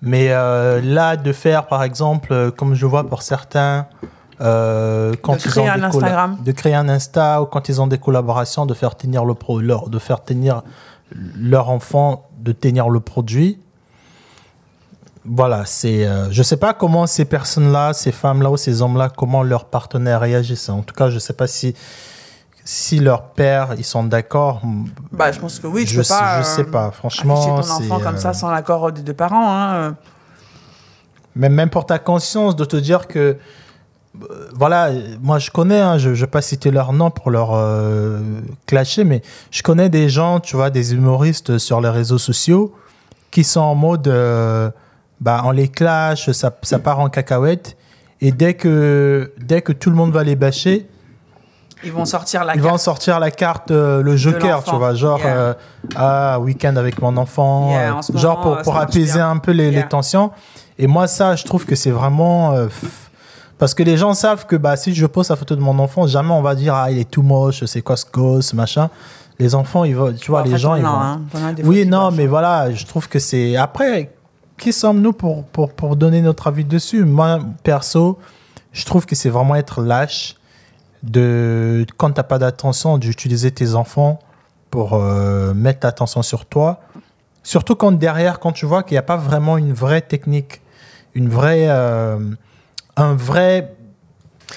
Mais 0.00 0.28
euh, 0.30 0.80
là, 0.82 1.16
de 1.16 1.32
faire, 1.32 1.66
par 1.66 1.82
exemple, 1.82 2.32
euh, 2.32 2.50
comme 2.50 2.74
je 2.74 2.86
vois 2.86 3.04
pour 3.04 3.22
certains, 3.22 3.86
euh, 4.40 5.14
quand 5.22 5.34
De 5.34 5.38
ils 5.38 5.50
créer 5.50 5.68
ont 5.68 5.72
un 5.72 5.76
des 5.78 5.84
Instagram. 5.84 6.38
de 6.42 6.52
créer 6.52 6.74
un 6.74 6.88
Insta 6.88 7.42
ou 7.42 7.46
quand 7.46 7.68
ils 7.68 7.80
ont 7.80 7.86
des 7.88 7.98
collaborations, 7.98 8.64
de 8.64 8.74
faire 8.74 8.96
tenir 8.96 9.24
le 9.24 9.34
pro, 9.34 9.60
leur, 9.60 9.90
de 9.90 9.98
faire 9.98 10.22
tenir 10.24 10.62
leur 11.36 11.68
enfant, 11.68 12.28
de 12.38 12.52
tenir 12.52 12.88
le 12.88 13.00
produit. 13.00 13.60
Voilà, 15.30 15.64
c'est. 15.66 16.06
euh, 16.06 16.28
je 16.30 16.42
sais 16.42 16.56
pas 16.56 16.72
comment 16.72 17.06
ces 17.06 17.24
personnes-là, 17.24 17.92
ces 17.92 18.12
femmes-là 18.12 18.50
ou 18.50 18.56
ces 18.56 18.80
hommes-là, 18.82 19.10
comment 19.14 19.42
leurs 19.42 19.66
partenaires 19.66 20.20
réagissent. 20.20 20.68
En 20.70 20.82
tout 20.82 20.94
cas, 20.94 21.10
je 21.10 21.18
sais 21.18 21.34
pas 21.34 21.46
si 21.46 21.74
si 22.64 22.98
leurs 22.98 23.22
pères 23.22 23.74
ils 23.78 23.84
sont 23.84 24.04
d'accord. 24.04 24.62
Bah, 25.12 25.30
je 25.32 25.38
pense 25.40 25.58
que 25.58 25.66
oui, 25.66 25.84
tu 25.84 25.94
je 25.94 26.00
peux 26.00 26.08
pas. 26.08 26.42
sais, 26.42 26.50
je 26.50 26.56
sais 26.56 26.68
euh, 26.68 26.70
pas. 26.70 26.90
Franchement, 26.90 27.60
ton 27.62 27.70
enfant 27.70 28.00
comme 28.00 28.14
euh, 28.14 28.18
ça 28.18 28.32
sans 28.32 28.50
l'accord 28.50 28.90
des 28.92 29.02
deux 29.02 29.14
parents. 29.14 29.50
Hein. 29.50 29.74
euh. 29.74 29.90
Même, 31.36 31.52
même 31.54 31.70
pour 31.70 31.86
ta 31.86 31.98
conscience, 31.98 32.56
de 32.56 32.64
te 32.64 32.76
dire 32.76 33.06
que. 33.06 33.36
euh, 34.22 34.48
Voilà, 34.54 34.86
euh, 34.88 35.16
moi 35.22 35.38
je 35.38 35.50
connais, 35.50 35.80
hein, 35.80 35.98
je 35.98 36.08
ne 36.10 36.14
vais 36.14 36.26
pas 36.26 36.42
citer 36.42 36.70
leur 36.70 36.92
nom 36.92 37.10
pour 37.10 37.30
leur 37.30 37.50
euh, 37.54 38.20
clasher, 38.66 39.04
mais 39.04 39.22
je 39.50 39.62
connais 39.62 39.88
des 39.90 40.08
gens, 40.08 40.40
tu 40.40 40.56
vois, 40.56 40.70
des 40.70 40.94
humoristes 40.94 41.58
sur 41.58 41.80
les 41.80 41.90
réseaux 41.90 42.18
sociaux 42.18 42.74
qui 43.30 43.44
sont 43.44 43.60
en 43.60 43.74
mode. 43.74 44.08
euh, 44.08 44.70
bah, 45.20 45.42
on 45.44 45.50
les 45.50 45.68
clash, 45.68 46.30
ça, 46.32 46.50
ça 46.62 46.78
part 46.78 47.00
en 47.00 47.08
cacahuète. 47.08 47.76
Et 48.20 48.32
dès 48.32 48.54
que, 48.54 49.32
dès 49.40 49.62
que 49.62 49.72
tout 49.72 49.90
le 49.90 49.96
monde 49.96 50.12
va 50.12 50.24
les 50.24 50.34
bâcher, 50.36 50.88
Ils 51.84 51.92
vont 51.92 52.04
sortir 52.04 52.44
la 52.44 52.54
ils 52.56 52.60
carte. 52.60 52.72
vont 52.72 52.78
sortir 52.78 53.20
la 53.20 53.30
carte, 53.30 53.70
euh, 53.70 54.02
le 54.02 54.16
joker, 54.16 54.64
tu 54.64 54.74
vois, 54.74 54.94
genre, 54.94 55.18
Yeah. 55.20 55.36
euh, 55.36 55.54
ah, 55.94 56.40
week-end 56.40 56.74
avec 56.76 57.00
mon 57.00 57.16
enfant, 57.16 57.70
Yeah, 57.70 57.90
euh, 57.90 57.92
en 58.14 58.18
genre 58.18 58.40
pour, 58.40 58.58
pour 58.62 58.76
apaiser 58.76 59.20
un 59.20 59.36
peu 59.38 59.52
les, 59.52 59.70
les 59.70 59.86
tensions. 59.86 60.32
Et 60.80 60.86
moi, 60.88 61.06
ça, 61.06 61.36
je 61.36 61.44
trouve 61.44 61.64
que 61.66 61.76
c'est 61.76 61.90
vraiment. 61.92 62.52
euh, 62.54 62.66
parce 63.58 63.74
que 63.74 63.82
les 63.84 63.96
gens 63.96 64.14
savent 64.14 64.46
que 64.46 64.54
bah, 64.56 64.76
si 64.76 64.94
je 64.94 65.06
pose 65.06 65.28
la 65.30 65.36
photo 65.36 65.54
de 65.56 65.60
mon 65.60 65.78
enfant, 65.80 66.06
jamais 66.08 66.32
on 66.32 66.42
va 66.42 66.54
dire, 66.56 66.74
ah, 66.74 66.90
il 66.90 66.98
est 66.98 67.08
tout 67.10 67.22
moche, 67.22 67.64
c'est 67.64 67.82
quoi 67.82 67.96
ce 67.96 68.06
gosse, 68.12 68.54
machin. 68.54 68.88
Les 69.40 69.54
enfants, 69.54 69.84
ils 69.84 69.94
vont, 69.96 70.12
tu 70.12 70.32
vois, 70.32 70.42
les 70.42 70.50
fait, 70.50 70.58
gens, 70.58 70.74
ils 70.74 70.82
vont. 70.82 70.88
hein. 70.88 71.20
Oui, 71.62 71.86
non, 71.86 72.10
mais 72.10 72.26
voilà, 72.26 72.72
je 72.72 72.84
trouve 72.86 73.08
que 73.08 73.20
c'est. 73.20 73.54
Après, 73.56 74.10
qui 74.58 74.72
sommes-nous 74.72 75.12
pour, 75.12 75.96
donner 75.96 76.20
notre 76.20 76.48
avis 76.48 76.64
dessus? 76.64 77.04
Moi, 77.04 77.40
perso, 77.62 78.18
je 78.72 78.84
trouve 78.84 79.06
que 79.06 79.14
c'est 79.14 79.30
vraiment 79.30 79.54
être 79.54 79.82
lâche 79.82 80.36
de, 81.02 81.86
quand 81.96 82.10
t'as 82.10 82.24
pas 82.24 82.38
d'attention, 82.38 82.98
d'utiliser 82.98 83.50
tes 83.50 83.74
enfants 83.74 84.18
pour 84.70 84.94
euh, 84.94 85.54
mettre 85.54 85.80
l'attention 85.86 86.22
sur 86.22 86.44
toi. 86.44 86.80
Surtout 87.42 87.76
quand 87.76 87.92
derrière, 87.92 88.40
quand 88.40 88.52
tu 88.52 88.66
vois 88.66 88.82
qu'il 88.82 88.94
n'y 88.94 88.98
a 88.98 89.02
pas 89.02 89.16
vraiment 89.16 89.56
une 89.56 89.72
vraie 89.72 90.02
technique, 90.02 90.60
une 91.14 91.28
vraie, 91.28 91.68
euh, 91.68 92.18
un 92.96 93.14
vrai 93.14 93.76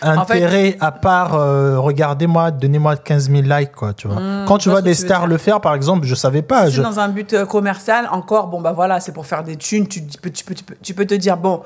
intérêt 0.01 0.77
à 0.79 0.91
part 0.91 1.35
euh, 1.35 1.79
regardez-moi, 1.79 2.51
donnez-moi 2.51 2.95
15 2.97 3.29
000 3.29 3.41
likes, 3.43 3.71
quoi, 3.73 3.93
tu 3.93 4.07
vois. 4.07 4.19
Mmh, 4.19 4.45
quand 4.47 4.57
tu 4.57 4.69
vois 4.69 4.81
des 4.81 4.93
stars 4.93 5.27
le 5.27 5.37
faire, 5.37 5.61
par 5.61 5.73
exemple, 5.75 6.05
je 6.05 6.15
savais 6.15 6.41
pas. 6.41 6.67
Si 6.67 6.73
je- 6.73 6.81
dans 6.81 6.99
un 6.99 7.09
but 7.09 7.33
euh, 7.33 7.45
commercial, 7.45 8.07
encore, 8.11 8.47
bon, 8.47 8.61
bah 8.61 8.71
voilà, 8.73 8.99
c'est 8.99 9.11
pour 9.11 9.25
faire 9.25 9.43
des 9.43 9.55
thunes. 9.57 9.87
Tu, 9.87 10.05
tu 10.05 10.17
peux, 10.19 10.29
tu, 10.29 10.43
peux, 10.43 10.55
tu, 10.81 10.93
peux, 10.93 11.05
te 11.05 11.13
dire, 11.13 11.37
bon, 11.37 11.61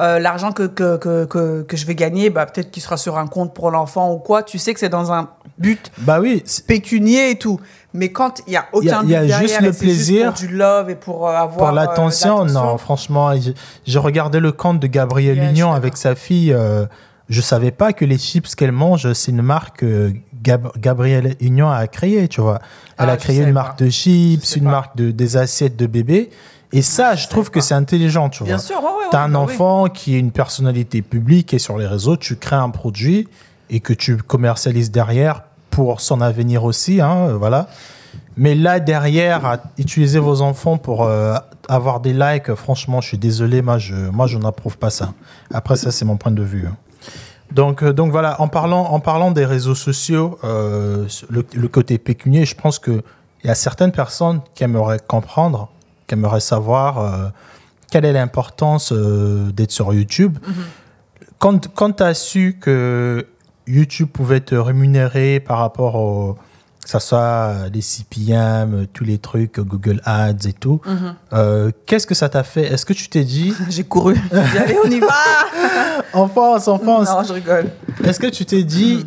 euh, 0.00 0.18
l'argent 0.18 0.52
que, 0.52 0.64
que, 0.64 0.96
que, 0.96 1.24
que, 1.24 1.62
que 1.62 1.76
je 1.76 1.86
vais 1.86 1.94
gagner, 1.94 2.30
bah, 2.30 2.46
peut-être 2.46 2.70
qu'il 2.70 2.82
sera 2.82 2.96
sur 2.96 3.18
un 3.18 3.26
compte 3.26 3.52
pour 3.54 3.70
l'enfant 3.70 4.12
ou 4.12 4.18
quoi. 4.18 4.42
Tu 4.42 4.58
sais 4.58 4.72
que 4.74 4.80
c'est 4.80 4.88
dans 4.88 5.12
un 5.12 5.28
but 5.58 5.90
Bah 5.98 6.18
oui, 6.20 6.42
pécunier 6.66 7.30
et 7.30 7.36
tout. 7.38 7.60
Mais 7.94 8.10
quand 8.10 8.40
il 8.46 8.50
n'y 8.52 8.56
a 8.56 8.66
Il 8.80 8.84
y 8.86 8.90
a- 8.90 8.98
aucun 9.00 9.04
il 9.04 9.10
y 9.10 9.32
a 9.32 9.40
juste 9.42 9.60
le 9.60 9.72
plaisir 9.72 10.32
pour 10.32 10.40
du 10.40 10.48
love 10.48 10.88
et 10.88 10.94
pour 10.94 11.28
euh, 11.28 11.32
avoir 11.34 11.56
pour 11.58 11.72
l'attention, 11.72 12.44
non, 12.46 12.78
franchement, 12.78 13.32
j'ai- 13.38 13.98
regardé 13.98 14.40
le 14.40 14.52
compte 14.52 14.80
de 14.80 14.86
suis 14.86 15.36
Union 15.50 15.72
avec 15.72 15.96
sa 15.98 16.14
fille. 16.14 16.56
Euh, 17.32 17.34
je 17.34 17.40
savais 17.40 17.70
pas 17.70 17.92
que 17.92 18.04
les 18.04 18.18
chips 18.18 18.54
qu'elle 18.54 18.72
mange, 18.72 19.12
c'est 19.14 19.30
une 19.32 19.42
marque 19.42 19.78
que 19.78 20.12
Gab- 20.42 20.72
Gabrielle 20.78 21.36
Union 21.40 21.70
a 21.70 21.86
créée, 21.86 22.28
tu 22.28 22.40
vois. 22.40 22.60
Elle 22.98 23.08
Ah, 23.08 23.12
a 23.12 23.16
créé 23.16 23.42
une 23.42 23.52
marque 23.52 23.78
de 23.78 23.88
chips, 23.90 24.56
une 24.56 24.64
marque 24.64 24.96
de 24.96 25.10
des 25.10 25.36
assiettes 25.36 25.76
de 25.76 25.86
bébé. 25.86 26.30
Et 26.74 26.80
ça, 26.82 27.14
je 27.14 27.28
trouve 27.28 27.50
que 27.50 27.60
c'est 27.60 27.74
intelligent, 27.74 28.30
tu 28.30 28.44
Bien 28.44 28.56
vois. 28.56 28.64
sûr, 28.64 28.76
ouais, 28.78 28.84
ouais, 28.84 29.04
T'as 29.10 29.18
ouais, 29.18 29.24
un 29.24 29.32
bah 29.32 29.38
enfant 29.40 29.88
qui 29.88 30.14
est 30.16 30.18
une 30.18 30.30
personnalité 30.32 31.02
publique 31.02 31.52
et 31.52 31.58
sur 31.58 31.76
les 31.76 31.86
réseaux, 31.86 32.16
tu 32.16 32.36
crées 32.36 32.56
un 32.56 32.70
produit 32.70 33.28
et 33.68 33.80
que 33.80 33.92
tu 33.92 34.16
commercialises 34.16 34.90
derrière 34.90 35.42
pour 35.70 36.00
son 36.00 36.20
avenir 36.22 36.64
aussi, 36.64 37.00
hein, 37.00 37.28
euh, 37.28 37.36
voilà. 37.36 37.68
Mais 38.36 38.54
là, 38.54 38.80
derrière, 38.80 39.44
à 39.44 39.58
utiliser 39.78 40.18
vos 40.18 40.40
enfants 40.40 40.78
pour 40.78 41.04
euh, 41.04 41.34
avoir 41.68 42.00
des 42.00 42.14
likes, 42.14 42.54
franchement, 42.54 43.00
je 43.02 43.08
suis 43.08 43.18
désolé, 43.18 43.60
moi, 43.60 43.76
je, 43.78 43.94
moi, 43.94 44.26
je 44.26 44.38
n'approuve 44.38 44.78
pas 44.78 44.88
ça. 44.90 45.12
Après, 45.52 45.76
ça, 45.76 45.90
c'est 45.90 46.04
mon 46.06 46.16
point 46.16 46.32
de 46.32 46.42
vue. 46.42 46.66
hein. 46.66 46.76
Donc, 47.54 47.82
euh, 47.82 47.92
donc 47.92 48.10
voilà, 48.10 48.40
en 48.40 48.48
parlant, 48.48 48.84
en 48.84 49.00
parlant 49.00 49.30
des 49.30 49.44
réseaux 49.44 49.74
sociaux, 49.74 50.38
euh, 50.44 51.06
le, 51.28 51.44
le 51.54 51.68
côté 51.68 51.98
pécunier, 51.98 52.44
je 52.44 52.54
pense 52.54 52.78
qu'il 52.78 53.02
y 53.44 53.50
a 53.50 53.54
certaines 53.54 53.92
personnes 53.92 54.40
qui 54.54 54.64
aimeraient 54.64 55.00
comprendre, 55.06 55.68
qui 56.06 56.14
aimeraient 56.14 56.40
savoir 56.40 56.98
euh, 56.98 57.28
quelle 57.90 58.04
est 58.04 58.12
l'importance 58.12 58.92
euh, 58.92 59.52
d'être 59.52 59.70
sur 59.70 59.92
YouTube. 59.92 60.38
Quand, 61.38 61.68
quand 61.74 61.92
tu 61.92 62.02
as 62.02 62.14
su 62.14 62.58
que 62.60 63.26
YouTube 63.66 64.08
pouvait 64.08 64.40
te 64.40 64.54
rémunérer 64.54 65.40
par 65.40 65.58
rapport 65.58 65.96
au, 65.96 66.36
ça 66.84 66.98
soit 67.00 67.68
les 67.72 67.80
CPM, 67.80 68.86
tous 68.92 69.04
les 69.04 69.18
trucs, 69.18 69.60
Google 69.60 70.00
Ads 70.04 70.46
et 70.48 70.52
tout, 70.52 70.80
Mhm. 70.86 71.14
euh, 71.32 71.70
qu'est-ce 71.86 72.06
que 72.06 72.14
ça 72.14 72.28
t'a 72.28 72.42
fait? 72.42 72.62
Est-ce 72.72 72.84
que 72.84 72.92
tu 72.92 73.08
t'es 73.08 73.24
dit, 73.24 73.54
J'ai 73.70 73.84
couru. 73.84 74.16
Allez, 74.32 74.76
on 74.84 74.90
y 74.90 75.00
va 75.00 75.06
enfance, 76.12 76.68
enfance, 76.68 77.08
Non, 77.08 77.22
je 77.22 77.32
rigole. 77.32 77.70
est-ce 78.04 78.18
que 78.20 78.26
tu 78.26 78.44
t'es 78.44 78.64
dit, 78.64 79.06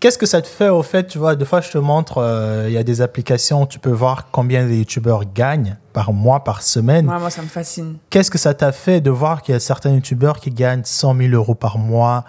qu'est-ce 0.00 0.18
que 0.18 0.26
ça 0.26 0.42
te 0.42 0.48
fait 0.48 0.68
au 0.68 0.82
fait, 0.82 1.06
tu 1.06 1.18
vois, 1.18 1.36
des 1.36 1.44
fois 1.44 1.60
je 1.60 1.70
te 1.70 1.78
montre, 1.78 2.18
euh, 2.18 2.64
il 2.66 2.72
y 2.74 2.78
a 2.78 2.82
des 2.82 3.00
applications 3.00 3.62
où 3.62 3.66
tu 3.66 3.78
peux 3.78 3.90
voir 3.92 4.28
combien 4.32 4.66
les 4.66 4.78
youtubeurs 4.78 5.22
gagnent 5.32 5.76
par 5.92 6.12
mois, 6.12 6.42
par 6.42 6.62
semaine. 6.62 7.08
Ouais, 7.08 7.18
moi, 7.18 7.30
ça 7.30 7.42
me 7.42 7.46
fascine. 7.48 7.96
Qu'est-ce 8.10 8.30
que 8.30 8.38
ça 8.38 8.54
t'a 8.54 8.72
fait 8.72 9.00
de 9.00 9.10
voir 9.10 9.42
qu'il 9.42 9.52
y 9.52 9.56
a 9.56 9.60
certains 9.60 9.90
youtubeurs 9.94 10.40
qui 10.40 10.50
gagnent 10.50 10.82
100 10.84 11.14
000 11.16 11.32
euros 11.34 11.54
par 11.54 11.78
mois, 11.78 12.24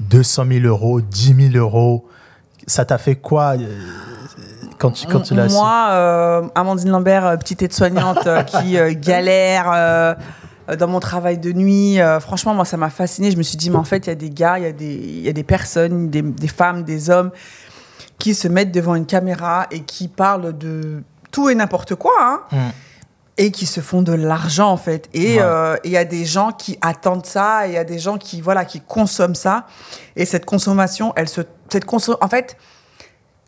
200 0.00 0.44
000 0.48 0.66
euros, 0.66 1.00
10 1.00 1.50
000 1.52 1.56
euros? 1.64 2.06
Ça 2.66 2.84
t'a 2.84 2.98
fait 2.98 3.16
quoi 3.16 3.54
euh, 3.56 3.66
quand 4.78 4.90
tu, 4.90 5.06
quand 5.06 5.20
tu 5.20 5.34
l'as 5.34 5.48
Moi, 5.48 5.86
euh, 5.90 6.42
Amandine 6.54 6.90
Lambert, 6.90 7.24
euh, 7.26 7.36
petite 7.36 7.62
aide-soignante 7.62 8.28
qui 8.46 8.76
euh, 8.78 8.92
galère 8.96 9.70
euh, 9.72 10.14
dans 10.78 10.88
mon 10.88 10.98
travail 10.98 11.38
de 11.38 11.52
nuit, 11.52 11.98
franchement, 12.20 12.52
moi, 12.52 12.64
ça 12.64 12.76
m'a 12.76 12.90
fascinée. 12.90 13.30
Je 13.30 13.36
me 13.36 13.44
suis 13.44 13.56
dit, 13.56 13.70
mais 13.70 13.76
en 13.76 13.84
fait, 13.84 14.06
il 14.06 14.08
y 14.08 14.12
a 14.12 14.16
des 14.16 14.30
gars, 14.30 14.58
il 14.58 14.64
y, 14.64 14.66
a 14.66 14.72
des- 14.72 15.20
y 15.22 15.28
a 15.28 15.32
des 15.32 15.44
personnes, 15.44 16.10
des, 16.10 16.22
des 16.22 16.48
femmes, 16.48 16.82
des 16.82 17.08
hommes 17.08 17.30
qui 18.18 18.34
se 18.34 18.48
mettent 18.48 18.72
devant 18.72 18.96
une 18.96 19.06
caméra 19.06 19.66
et 19.70 19.82
qui 19.82 20.08
parlent 20.08 20.58
de 20.58 21.04
tout 21.30 21.48
et 21.50 21.54
n'importe 21.54 21.94
quoi. 21.94 22.12
hein. 22.20 22.40
Mm. 22.50 22.56
et 23.38 23.50
qui 23.50 23.66
se 23.66 23.80
font 23.80 24.00
de 24.02 24.12
l'argent 24.14 24.70
en 24.70 24.76
fait. 24.78 25.08
Et 25.14 25.38
Ouais. 25.40 25.78
il 25.84 25.90
y 25.92 25.96
a 25.98 26.04
des 26.06 26.24
gens 26.24 26.50
qui 26.52 26.78
attendent 26.80 27.26
ça, 27.26 27.66
et 27.66 27.70
il 27.70 27.74
y 27.74 27.78
a 27.78 27.84
des 27.84 27.98
gens 27.98 28.16
qui 28.18 28.40
voilà 28.40 28.64
qui 28.64 28.80
consomment 28.80 29.34
ça. 29.34 29.66
Et 30.16 30.24
cette 30.24 30.46
consommation, 30.46 31.12
elle 31.16 31.28
se, 31.28 31.42
cette 31.70 31.84
conso 31.84 32.16
en 32.20 32.28
fait, 32.28 32.56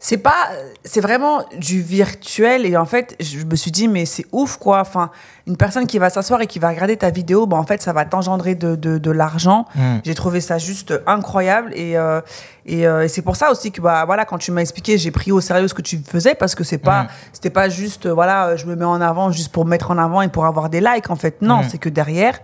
c'est 0.00 0.18
pas, 0.18 0.50
c'est 0.84 1.00
vraiment 1.00 1.42
du 1.58 1.82
virtuel. 1.82 2.64
Et 2.66 2.76
en 2.76 2.84
fait, 2.86 3.16
je 3.18 3.44
me 3.44 3.56
suis 3.56 3.72
dit 3.72 3.88
mais 3.88 4.06
c'est 4.06 4.26
ouf 4.30 4.56
quoi. 4.56 4.78
Enfin, 4.80 5.10
une 5.48 5.56
personne 5.56 5.88
qui 5.88 5.98
va 5.98 6.08
s'asseoir 6.08 6.40
et 6.40 6.46
qui 6.46 6.60
va 6.60 6.68
regarder 6.68 6.96
ta 6.96 7.10
vidéo, 7.10 7.46
bah 7.48 7.56
en 7.56 7.64
fait, 7.64 7.82
ça 7.82 7.92
va 7.92 8.04
t'engendrer 8.04 8.54
de, 8.54 8.76
de, 8.76 8.98
de 8.98 9.10
l'argent. 9.10 9.64
Mm. 9.74 9.96
J'ai 10.04 10.14
trouvé 10.14 10.40
ça 10.40 10.56
juste 10.58 10.94
incroyable 11.08 11.72
et 11.74 11.96
euh, 11.98 12.20
et, 12.64 12.86
euh, 12.86 13.02
et 13.04 13.08
c'est 13.08 13.22
pour 13.22 13.34
ça 13.34 13.50
aussi 13.50 13.72
que 13.72 13.80
bah 13.80 14.04
voilà 14.04 14.24
quand 14.24 14.38
tu 14.38 14.52
m'as 14.52 14.60
expliqué 14.60 14.98
j'ai 14.98 15.10
pris 15.10 15.32
au 15.32 15.40
sérieux 15.40 15.66
ce 15.66 15.74
que 15.74 15.82
tu 15.82 15.98
faisais 16.06 16.34
parce 16.36 16.54
que 16.54 16.62
c'est 16.62 16.78
pas 16.78 17.04
Mm. 17.04 17.08
c'était 17.32 17.50
pas 17.50 17.68
juste 17.68 18.06
voilà 18.06 18.54
je 18.56 18.66
me 18.66 18.76
mets 18.76 18.84
en 18.84 19.00
avant 19.00 19.32
juste 19.32 19.50
pour 19.50 19.64
me 19.64 19.70
mettre 19.70 19.90
en 19.90 19.98
avant 19.98 20.20
et 20.22 20.28
pour 20.28 20.44
avoir 20.46 20.68
des 20.68 20.80
likes 20.80 21.10
en 21.10 21.16
fait 21.16 21.42
non 21.42 21.62
Mm. 21.62 21.68
c'est 21.70 21.78
que 21.78 21.88
derrière 21.88 22.38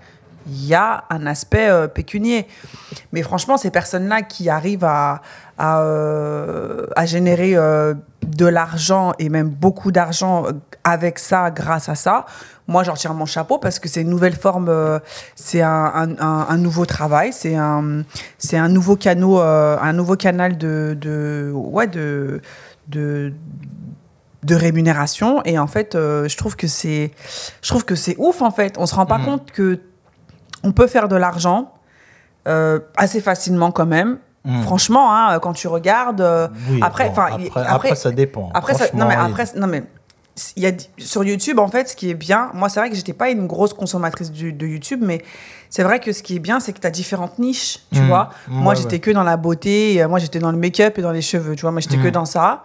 il 0.47 0.67
y 0.67 0.75
a 0.75 1.05
un 1.11 1.27
aspect 1.27 1.69
euh, 1.69 1.87
pécunier. 1.89 2.47
Mais 3.13 3.23
franchement 3.23 3.57
ces 3.57 3.71
personnes 3.71 4.09
là 4.09 4.23
qui 4.23 4.49
arrivent 4.49 4.85
à 4.85 5.21
à, 5.57 5.81
euh, 5.83 6.87
à 6.97 7.07
générer 7.07 7.53
euh, 7.55 7.95
de 8.27 8.47
l'argent 8.47 9.13
et 9.21 9.29
même 9.29 9.49
beaucoup 9.49 9.93
d'argent 9.93 10.47
avec 10.83 11.19
ça 11.21 11.51
grâce 11.53 11.89
à 11.89 11.95
ça 11.95 12.27
moi 12.67 12.83
j'en 12.83 12.95
tire 12.95 13.15
mon 13.15 13.25
chapeau 13.27 13.59
parce 13.59 13.79
que 13.79 13.89
c'est 13.89 14.01
une 14.01 14.09
nouvelle 14.11 14.35
forme 14.35 14.69
c'est 15.37 15.61
un, 15.63 15.93
un, 15.95 16.11
un- 16.19 16.47
un 16.49 16.57
nouveau 16.59 16.87
travail 16.87 17.33
c'est 17.33 17.55
un 17.55 18.03
c'est 18.39 18.57
un 18.57 18.69
nouveau 18.69 18.97
canal 18.97 19.79
un 19.81 19.93
nouveau 19.93 20.17
canal 20.17 20.59
de, 20.59 20.97
de 21.01 21.53
ouais 21.55 21.87
de 21.87 22.41
de 22.89 23.33
de 24.43 24.55
rémunération. 24.55 25.41
Et 25.45 25.59
en 25.59 25.67
fait 25.67 25.91
je 25.95 26.37
trouve 26.37 26.57
que 26.57 26.67
c'est 26.67 27.13
je 27.63 27.69
trouve 27.69 27.85
que 27.85 27.95
c'est 27.95 28.17
ouf 28.19 28.43
en 28.43 28.51
fait. 28.51 28.77
On 28.79 28.87
se 28.87 28.95
rend 28.95 29.07
pas 29.07 29.19
Mhm. 29.19 29.25
compte 29.25 29.53
que 29.53 29.81
on 30.65 30.73
peut 30.73 30.87
faire 30.89 31.07
de 31.09 31.17
l'argent 31.17 31.73
euh, 32.49 32.79
assez 32.97 33.21
facilement 33.21 33.71
quand 33.71 33.87
même 33.87 34.19
Mm. 34.47 34.61
franchement 34.61 35.07
hein, 35.11 35.39
quand 35.39 35.55
tu 35.55 35.69
regardes 35.69 36.21
euh, 36.21 36.49
Oui, 36.69 36.79
après 36.83 37.09
bon, 37.09 37.13
après, 37.13 37.33
après, 37.47 37.63
après- 37.67 37.95
ça 37.95 38.11
dépend. 38.11 38.51
après, 38.53 38.75
ça, 38.75 38.85
non, 38.93 39.07
mais 39.07 39.15
après, 39.15 39.45
non, 39.57 39.67
mais 39.67 39.85
il 40.57 40.63
y 40.65 40.67
a, 40.67 40.73
sur 40.99 41.23
YouTube, 41.25 41.59
en 41.61 41.69
fait, 41.69 41.89
ce 41.91 41.95
qui 41.97 42.11
est 42.11 42.15
bien, 42.15 42.51
moi, 42.55 42.69
c'est 42.69 42.81
vrai 42.81 42.91
que 42.91 42.97
j'étais 42.97 43.13
pas 43.13 43.31
une 43.31 43.47
grosse 43.47 43.73
consommatrice 43.73 44.33
du- 44.33 44.53
de 44.53 44.67
YouTube, 44.67 45.01
mais 45.03 45.23
c'est 45.71 45.85
vrai 45.85 46.01
que 46.01 46.13
ce 46.13 46.23
qui 46.25 46.37
est 46.37 46.41
bien, 46.41 46.59
c'est 46.61 46.73
que 46.73 46.81
tu 46.81 46.87
as 46.87 46.91
différentes 46.91 47.39
niches, 47.39 47.81
tu 47.93 48.01
Mm. 48.01 48.07
vois. 48.09 48.31
Moi, 48.49 48.75
j'étais 48.75 48.95
ouais. 48.95 48.99
que 49.01 49.11
dans 49.13 49.23
la 49.23 49.37
beauté, 49.37 50.03
euh, 50.03 50.09
moi, 50.09 50.19
j'étais 50.19 50.41
dans 50.41 50.51
le 50.51 50.59
make-up 50.59 50.99
et 50.99 51.03
dans 51.03 51.13
les 51.13 51.23
cheveux, 51.23 51.55
tu 51.55 51.63
vois. 51.63 51.71
Moi, 51.71 51.81
j'étais 51.81 51.99
que 51.99 52.09
Mm. 52.09 52.13
dans 52.13 52.25
ça. 52.25 52.65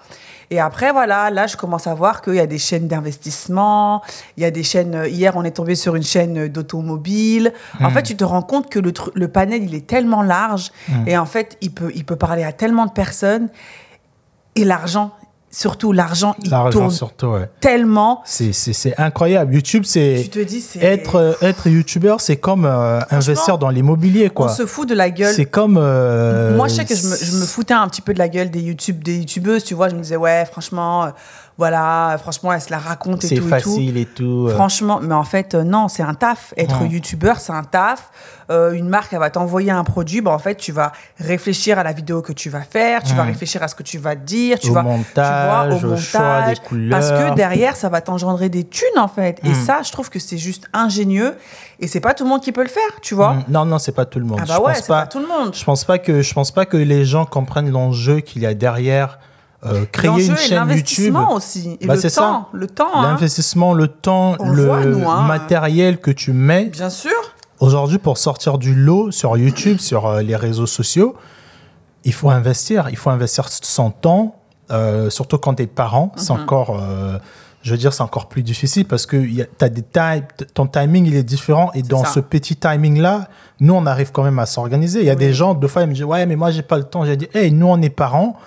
Et 0.51 0.59
après, 0.59 0.91
voilà, 0.91 1.29
là, 1.29 1.45
je 1.45 1.57
commence 1.57 1.85
à 1.85 1.93
voir 1.93 2.23
qu'il 2.23 2.33
y 2.33 2.39
a 2.39 2.47
des 2.47 2.57
chaînes 2.57 2.87
d'investissement, 2.87 4.01
il 4.35 4.41
y 4.41 4.45
a 4.47 4.51
des 4.51 4.63
chaînes. 4.63 4.95
euh, 4.95 5.07
Hier, 5.07 5.33
on 5.35 5.43
est 5.43 5.51
tombé 5.51 5.75
sur 5.75 5.95
une 5.95 6.01
chaîne 6.01 6.47
d'automobile. 6.47 7.53
En 7.79 7.89
Mm. 7.91 7.93
fait, 7.93 8.01
tu 8.03 8.17
te 8.17 8.23
rends 8.23 8.41
compte 8.41 8.67
que 8.67 8.79
le, 8.79 8.91
le 9.13 9.27
panel, 9.27 9.63
il 9.63 9.75
est 9.75 9.85
tellement 9.85 10.23
large. 10.23 10.71
Et 11.05 11.15
en 11.19 11.27
fait, 11.27 11.55
il 11.61 11.71
peut, 11.71 11.91
il 11.93 12.03
peut 12.03 12.15
parler 12.15 12.43
à 12.43 12.51
tellement 12.51 12.87
de 12.87 12.91
personnes. 12.91 13.49
Et 14.55 14.65
l'argent, 14.65 15.11
surtout 15.51 15.91
l'argent, 15.91 16.35
il 16.43 16.49
tourne 16.71 16.91
surtout, 16.91 17.27
ouais. 17.27 17.49
tellement. 17.59 18.21
C'est- 18.25 18.53
C'est 18.53 18.73
c'est 18.73 18.97
incroyable. 18.99 19.53
YouTube, 19.53 19.83
Tu 19.83 19.89
c'est. 19.89 20.29
Être, 20.81 21.15
euh, 21.15 21.33
être 21.41 21.67
youtubeur, 21.67 22.21
c'est 22.21 22.37
comme 22.37 22.65
euh, 22.65 22.99
investir 23.11 23.57
dans 23.57 23.69
l'immobilier, 23.69 24.27
On 24.31 24.33
quoi. 24.33 24.49
se 24.49 24.65
fout 24.65 24.87
de 24.87 24.93
la 24.95 25.09
gueule. 25.09 25.33
C'est 25.33 25.45
comme. 25.45 25.77
euh, 25.79 26.55
Moi, 26.55 26.67
je 26.67 26.75
sais 26.75 26.85
que 26.85 26.95
je 26.95 27.07
me, 27.07 27.15
je 27.15 27.35
me 27.37 27.45
foutais 27.45 27.73
un 27.73 27.87
petit 27.87 28.01
peu 28.01 28.13
de 28.13 28.19
la 28.19 28.29
gueule 28.29 28.49
des 28.51 28.61
YouTube, 28.61 29.03
des 29.03 29.17
youtubeuses, 29.19 29.63
tu 29.63 29.73
vois. 29.73 29.89
Je 29.89 29.95
me 29.95 30.01
disais, 30.01 30.17
ouais, 30.17 30.45
franchement, 30.51 31.05
euh, 31.05 31.09
voilà, 31.59 32.15
franchement, 32.19 32.53
elle 32.53 32.61
se 32.61 32.71
la 32.71 32.77
raconte 32.79 33.23
et 33.25 33.27
C'est 33.27 33.35
tout 33.35 33.41
et 33.41 33.43
tout. 33.43 33.49
facile 33.49 33.97
et 33.97 34.05
tout. 34.05 34.47
euh. 34.47 34.53
Franchement, 34.55 34.99
mais 35.01 35.13
en 35.13 35.25
fait, 35.25 35.53
euh, 35.55 35.63
non, 35.65 35.89
c'est 35.89 36.03
un 36.03 36.13
taf. 36.13 36.53
Être 36.55 36.81
Ouais. 36.83 36.87
youtubeur, 36.87 37.37
c'est 37.41 37.51
un 37.51 37.63
taf. 37.65 38.09
Euh, 38.49 38.71
une 38.71 38.87
marque, 38.87 39.11
elle 39.11 39.19
va 39.19 39.29
t'envoyer 39.29 39.69
un 39.69 39.83
produit. 39.83 40.21
Bah, 40.21 40.31
en 40.31 40.39
fait, 40.39 40.55
tu 40.55 40.71
vas 40.71 40.93
réfléchir 41.19 41.77
à 41.77 41.83
la 41.83 41.91
vidéo 41.91 42.21
que 42.21 42.31
tu 42.31 42.49
vas 42.49 42.61
faire. 42.61 43.03
Tu 43.03 43.13
vas 43.13 43.23
réfléchir 43.23 43.61
à 43.61 43.67
ce 43.67 43.75
que 43.75 43.83
tu 43.83 43.97
vas 43.97 44.15
dire. 44.15 44.57
Tu 44.57 44.69
Au 44.69 44.73
vas, 44.73 44.83
montage, 44.83 45.77
tu 45.77 45.85
vois, 45.85 45.91
au 45.93 45.97
choix 45.97 46.41
des 46.47 46.55
couleurs. 46.55 46.97
Parce 46.97 47.11
que 47.11 47.35
derrière, 47.35 47.75
ça 47.75 47.89
va 47.89 47.99
t'engendrer 48.01 48.47
des 48.49 48.63
thunes, 48.63 48.97
en 48.97 49.09
fait. 49.09 49.39
Et 49.43 49.49
Mm. 49.49 49.53
ça, 49.55 49.81
je 49.83 49.91
trouve 49.91 50.09
que 50.09 50.17
c'est 50.17 50.37
juste 50.37 50.65
ingénieux. 50.73 51.35
Et 51.81 51.87
c'est 51.87 51.99
pas 51.99 52.13
tout 52.13 52.23
le 52.23 52.29
monde 52.29 52.41
qui 52.41 52.53
peut 52.53 52.63
le 52.63 52.69
faire, 52.69 52.89
tu 53.01 53.15
vois. 53.15 53.33
Mm, 53.33 53.43
Non, 53.49 53.65
non, 53.65 53.77
c'est 53.79 53.91
pas 53.91 54.05
tout 54.05 54.19
le 54.19 54.25
monde. 54.25 54.39
Ah 54.41 54.45
bah 54.47 54.53
je 54.55 54.59
ouais, 54.61 54.73
pense 54.73 54.81
c'est 54.81 54.87
pas. 54.87 55.01
pas 55.01 55.07
tout 55.07 55.19
le 55.19 55.27
monde. 55.27 55.53
Je 55.53 55.63
pense 55.65 55.83
pas 55.83 55.97
que 55.99 56.21
je 56.21 56.33
pense 56.33 56.51
pas 56.51 56.65
que 56.65 56.77
les 56.77 57.03
gens 57.05 57.25
comprennent 57.25 57.69
l'enjeu 57.69 58.21
qu'il 58.21 58.41
y 58.41 58.45
a 58.45 58.53
derrière 58.53 59.19
euh, 59.65 59.85
créer 59.91 60.09
une 60.25 60.37
chaîne 60.37 60.69
YouTube. 60.69 61.15
aussi. 61.31 61.77
Et 61.81 61.85
Bah, 61.87 61.95
le 61.95 61.99
c'est 61.99 62.09
ça. 62.09 62.21
temps. 62.21 62.49
Le 62.53 62.67
temps, 62.67 62.87
hein. 62.95 63.01
L'investissement, 63.03 63.73
le 63.73 63.87
temps, 63.87 64.35
On 64.39 64.49
le 64.49 64.55
le 64.55 64.65
voit, 64.65 64.85
nous, 64.85 65.09
hein. 65.09 65.23
matériel 65.23 65.99
que 65.99 66.11
tu 66.11 66.31
mets, 66.33 66.65
Bien 66.65 66.89
sûr. 66.89 67.11
Aujourd'hui, 67.59 67.97
pour 67.97 68.17
sortir 68.17 68.57
du 68.57 68.73
lot 68.73 69.11
sur 69.11 69.35
YouTube, 69.37 69.79
sur 69.79 70.07
euh, 70.07 70.21
les 70.21 70.37
réseaux 70.37 70.65
sociaux, 70.67 71.15
il 72.05 72.13
faut 72.13 72.29
investir. 72.29 72.87
Il 72.89 72.95
faut 72.95 73.09
investir 73.09 73.47
son 73.49 73.91
temps, 73.91 74.35
euh, 74.71 75.09
surtout 75.09 75.37
quand 75.37 75.55
tu 75.55 75.63
es 75.63 75.67
parent. 75.67 76.13
C'est 76.15 76.33
Mhm. 76.33 76.39
encore, 76.41 76.81
je 77.61 77.71
veux 77.71 77.77
dire, 77.77 77.91
c'est 77.91 78.03
encore 78.03 78.29
plus 78.29 78.43
difficile 78.43 78.85
parce 78.85 79.05
que 79.05 79.17
y 79.17 79.41
a- 79.41 79.45
t'as 79.57 79.67
des 79.67 79.83
ton 80.53 80.67
timing, 80.67 81.05
il 81.05 81.15
est 81.17 81.23
différent. 81.23 81.71
Et 81.73 81.81
dans 81.81 82.05
ça. 82.05 82.11
ce 82.13 82.19
petit 82.21 82.55
timing-là, 82.55 83.27
nous, 83.59 83.73
on 83.73 83.85
arrive 83.85 84.13
quand 84.13 84.23
même 84.23 84.39
à 84.39 84.45
s'organiser. 84.45 85.01
Il 85.01 85.05
y 85.05 85.09
a 85.09 85.15
des 85.15 85.33
gens, 85.33 85.53
deux 85.53 85.67
fois, 85.67 85.81
ils 85.81 85.89
me 85.89 85.93
disent 85.93 86.05
Ouais, 86.05 86.25
mais 86.25 86.37
moi, 86.37 86.51
j'ai 86.51 86.61
pas 86.61 86.77
le 86.77 86.85
temps. 86.85 87.03
J'ai 87.03 87.17
dit 87.17 87.27
Hey, 87.33 87.51
nous, 87.51 87.67
on 87.67 87.81
est 87.81 87.89
parents, 87.89 88.37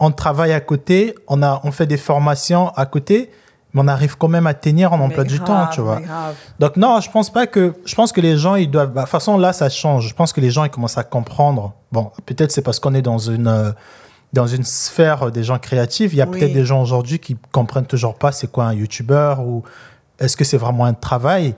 on 0.00 0.10
travaille 0.10 0.52
à 0.52 0.60
côté, 0.60 1.14
on, 1.28 1.42
a, 1.42 1.60
on 1.64 1.72
fait 1.72 1.86
des 1.86 1.96
formations 1.96 2.68
à 2.70 2.86
côté, 2.86 3.30
mais 3.72 3.80
on 3.82 3.88
arrive 3.88 4.16
quand 4.16 4.28
même 4.28 4.46
à 4.46 4.54
tenir 4.54 4.92
en 4.92 5.00
emploi 5.00 5.24
Mais 5.24 5.28
du 5.30 5.38
grave, 5.38 5.46
temps, 5.46 5.66
tu 5.72 5.80
vois. 5.80 6.00
Donc 6.58 6.76
non, 6.76 7.00
je 7.00 7.10
pense 7.10 7.30
pas 7.30 7.46
que 7.46 7.74
je 7.84 7.94
pense 7.94 8.12
que 8.12 8.20
les 8.20 8.36
gens 8.36 8.54
ils 8.54 8.70
doivent 8.70 8.90
bah, 8.92 9.02
de 9.02 9.06
toute 9.06 9.10
façon 9.12 9.36
là 9.38 9.52
ça 9.52 9.68
change. 9.68 10.08
Je 10.08 10.14
pense 10.14 10.32
que 10.32 10.40
les 10.40 10.50
gens 10.50 10.64
ils 10.64 10.70
commencent 10.70 10.98
à 10.98 11.04
comprendre. 11.04 11.74
Bon, 11.92 12.10
peut-être 12.26 12.52
c'est 12.52 12.62
parce 12.62 12.78
qu'on 12.80 12.94
est 12.94 13.02
dans 13.02 13.18
une 13.18 13.48
euh, 13.48 13.72
dans 14.32 14.46
une 14.48 14.64
sphère 14.64 15.30
des 15.30 15.44
gens 15.44 15.58
créatifs, 15.58 16.12
il 16.12 16.16
y 16.16 16.22
a 16.22 16.26
Oui. 16.26 16.38
peut-être 16.38 16.52
des 16.52 16.64
gens 16.64 16.82
aujourd'hui 16.82 17.18
qui 17.20 17.36
comprennent 17.52 17.86
toujours 17.86 18.16
pas 18.16 18.32
c'est 18.32 18.50
quoi 18.50 18.64
un 18.64 18.72
youtubeur 18.74 19.40
ou 19.40 19.62
est-ce 20.18 20.36
que 20.36 20.44
c'est 20.44 20.56
vraiment 20.58 20.84
un 20.86 20.94
travail. 20.94 21.54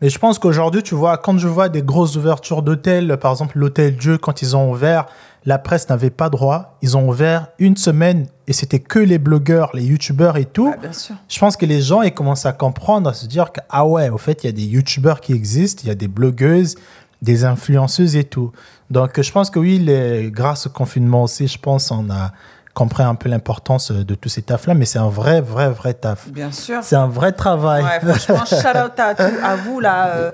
Mais 0.00 0.08
je 0.08 0.18
pense 0.18 0.38
qu'aujourd'hui, 0.38 0.82
tu 0.82 0.94
vois, 0.94 1.18
quand 1.18 1.36
je 1.38 1.46
vois 1.46 1.68
des 1.68 1.82
grosses 1.82 2.16
ouvertures 2.16 2.62
d'hôtels, 2.62 3.18
par 3.18 3.32
exemple 3.32 3.58
l'hôtel 3.58 3.96
Dieu, 3.96 4.16
quand 4.16 4.42
ils 4.42 4.56
ont 4.56 4.70
ouvert, 4.70 5.06
la 5.44 5.58
presse 5.58 5.88
n'avait 5.88 6.10
pas 6.10 6.28
droit. 6.28 6.76
Ils 6.82 6.96
ont 6.96 7.08
ouvert 7.08 7.48
une 7.58 7.76
semaine 7.76 8.26
et 8.46 8.52
c'était 8.52 8.78
que 8.78 8.98
les 8.98 9.18
blogueurs, 9.18 9.70
les 9.74 9.84
youtubeurs 9.84 10.36
et 10.36 10.44
tout. 10.44 10.70
Ah, 10.72 10.76
bien 10.76 10.92
sûr. 10.92 11.14
Je 11.28 11.38
pense 11.38 11.56
que 11.56 11.66
les 11.66 11.80
gens 11.80 12.02
ils 12.02 12.12
commencent 12.12 12.46
à 12.46 12.52
comprendre, 12.52 13.08
à 13.08 13.14
se 13.14 13.26
dire 13.26 13.52
que 13.52 13.60
ah 13.70 13.86
ouais, 13.86 14.08
au 14.10 14.18
fait, 14.18 14.44
il 14.44 14.46
y 14.46 14.50
a 14.50 14.52
des 14.52 14.64
youtubeurs 14.64 15.20
qui 15.20 15.32
existent, 15.32 15.82
il 15.84 15.88
y 15.88 15.92
a 15.92 15.94
des 15.94 16.08
blogueuses, 16.08 16.76
des 17.22 17.44
influenceuses 17.44 18.16
et 18.16 18.24
tout. 18.24 18.52
Donc 18.90 19.20
je 19.20 19.32
pense 19.32 19.50
que 19.50 19.58
oui, 19.58 19.78
les, 19.78 20.30
grâce 20.30 20.66
au 20.66 20.70
confinement 20.70 21.24
aussi, 21.24 21.46
je 21.48 21.58
pense 21.58 21.90
on 21.90 22.10
a 22.10 22.32
compris 22.74 23.02
un 23.02 23.14
peu 23.14 23.28
l'importance 23.28 23.90
de 23.92 24.14
tous 24.14 24.28
ces 24.28 24.42
tafs 24.42 24.66
là, 24.66 24.74
mais 24.74 24.84
c'est 24.84 24.98
un 24.98 25.08
vrai 25.08 25.40
vrai 25.40 25.68
vrai 25.70 25.94
taf. 25.94 26.28
Bien 26.28 26.52
sûr. 26.52 26.78
C'est 26.82 26.96
un 26.96 27.08
vrai 27.08 27.32
travail. 27.32 27.82
Ouais, 27.84 28.00
franchement, 28.14 28.44
shout 28.46 28.78
out 28.78 28.98
à, 28.98 29.14
tout- 29.14 29.38
à 29.44 29.56
vous 29.56 29.80
là, 29.80 30.08
euh, 30.16 30.30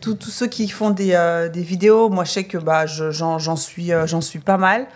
tous 0.00 0.16
ceux 0.30 0.46
qui 0.46 0.68
font 0.68 0.90
des, 0.90 1.12
euh, 1.14 1.48
des 1.48 1.62
vidéos. 1.62 2.08
Moi, 2.08 2.24
je 2.24 2.30
sais 2.32 2.44
que 2.44 2.58
bah, 2.58 2.86
je- 2.86 3.10
j'en 3.10 3.38
j'en 3.38 3.56
suis, 3.56 3.92
euh, 3.92 4.06
j'en 4.06 4.20
suis 4.20 4.38
pas 4.38 4.56
mal. 4.56 4.86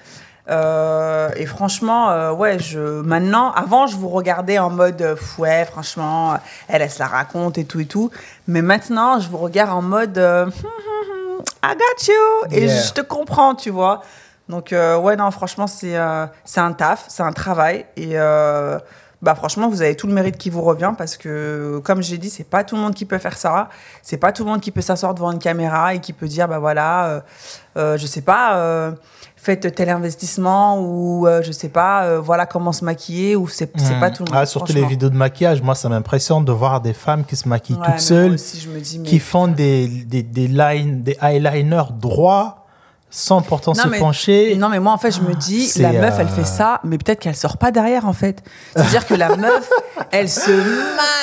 Euh, 0.51 1.31
et 1.37 1.47
franchement, 1.47 2.11
euh, 2.11 2.31
ouais, 2.33 2.59
je, 2.59 3.01
maintenant, 3.01 3.51
avant, 3.53 3.87
je 3.87 3.97
vous 3.97 4.11
regardais 4.11 4.59
en 4.59 4.69
mode, 4.71 5.01
euh, 5.01 5.17
ouais, 5.39 5.65
franchement, 5.65 6.35
elle, 6.69 6.83
elle 6.83 6.91
se 6.91 6.99
la 6.99 7.07
raconte 7.07 7.57
et 7.57 7.65
tout 7.65 7.81
et 7.81 7.87
tout. 7.87 8.11
Mais 8.47 8.61
maintenant, 8.61 9.19
je 9.21 9.29
vous 9.31 9.39
regarde 9.39 9.71
en 9.71 9.81
mode, 9.83 10.19
euh, 10.19 10.47
I 11.65 11.75
got 11.75 12.07
you. 12.09 12.51
Et 12.51 12.67
Yeah. 12.67 12.83
je 12.83 12.93
te 12.93 13.01
comprends, 13.01 13.55
tu 13.55 13.71
vois. 13.71 14.03
Donc, 14.49 14.73
euh, 14.73 14.99
ouais, 14.99 15.17
non, 15.17 15.31
franchement, 15.31 15.67
c'est 15.67 15.97
euh, 15.97 16.27
un 16.57 16.73
taf, 16.73 17.07
c'est 17.09 17.23
un 17.23 17.33
travail. 17.33 17.87
Et 17.97 18.11
euh, 18.13 18.79
bah, 19.23 19.35
franchement, 19.35 19.71
vous 19.71 19.81
avez 19.81 19.97
tout 19.97 20.07
le 20.07 20.13
mérite 20.13 20.37
qui 20.37 20.51
vous 20.51 20.61
revient 20.61 20.93
parce 20.99 21.17
que, 21.17 21.81
comme 21.83 22.03
j'ai 22.03 22.19
dit, 22.19 22.29
c'est 22.29 22.45
pas 22.45 22.63
tout 22.63 22.77
le 22.77 22.83
monde 22.83 22.93
qui 22.95 23.07
peut 23.07 23.17
faire 23.19 23.39
ça. 23.39 23.71
C'est 24.03 24.19
pas 24.19 24.33
tout 24.33 24.45
le 24.45 24.51
monde 24.51 24.61
qui 24.61 24.71
peut 24.71 24.83
s'asseoir 24.83 25.15
devant 25.15 25.33
une 25.33 25.39
caméra 25.39 25.95
et 25.95 25.99
qui 26.01 26.13
peut 26.13 26.29
dire, 26.29 26.47
bah 26.47 26.59
voilà, 26.59 27.23
euh, 27.79 27.97
je 27.97 28.07
sais 28.07 28.21
pas, 28.21 28.93
faites 29.37 29.75
tel 29.75 29.89
investissement 29.89 30.79
ou 30.81 31.27
je 31.43 31.51
sais 31.53 31.69
pas, 31.71 32.19
voilà 32.19 32.45
comment 32.45 32.73
se 32.73 32.85
maquiller 32.85 33.37
ou 33.37 33.49
c'est 33.49 33.71
c'est 33.79 33.97
Mm. 33.97 34.01
pas 34.01 34.11
tout 34.11 34.25
le 34.25 34.31
monde. 34.31 34.41
Ah, 34.43 34.47
surtout 34.47 34.73
les 34.75 34.85
vidéos 34.85 35.09
de 35.11 35.17
maquillage, 35.17 35.63
moi 35.63 35.75
ça 35.75 35.89
m'impressionne 35.89 36.45
de 36.45 36.53
voir 36.53 36.81
des 36.83 36.93
femmes 36.95 37.25
qui 37.25 37.37
se 37.37 37.49
maquillent 37.49 37.77
Ouais, 37.77 37.87
toutes 37.93 38.01
seules, 38.01 38.33
aussi, 38.35 38.67
dis, 38.81 39.03
qui 39.05 39.19
font 39.19 39.49
des, 39.49 39.89
des, 39.89 40.23
des, 40.23 40.49
line- 40.49 41.03
des 41.03 41.17
eyeliners 41.23 41.93
droits 41.93 42.64
sans 43.17 43.43
pourtant 43.43 43.75
se 43.75 43.87
mais, 43.87 44.01
pencher. 44.01 44.57
non, 44.57 44.69
mais 44.69 44.81
moi, 44.81 44.93
en 44.93 44.99
fait, 44.99 45.13
je 45.13 45.21
me 45.21 45.35
dis, 45.35 45.67
c'est, 45.67 45.83
la 45.83 45.93
meuf, 45.93 46.17
elle 46.19 46.27
euh, 46.27 46.31
fait 46.31 46.45
ça, 46.45 46.81
mais 46.83 46.99
peut-être 46.99 47.21
qu'elle 47.21 47.37
sort 47.37 47.59
pas 47.59 47.71
derrière, 47.71 48.09
en 48.09 48.13
fait. 48.13 48.43
C'est-à-dire 48.75 49.07
que 49.07 49.15
la 49.15 49.37
meuf, 49.37 49.71
elle 50.11 50.29
se 50.29 50.51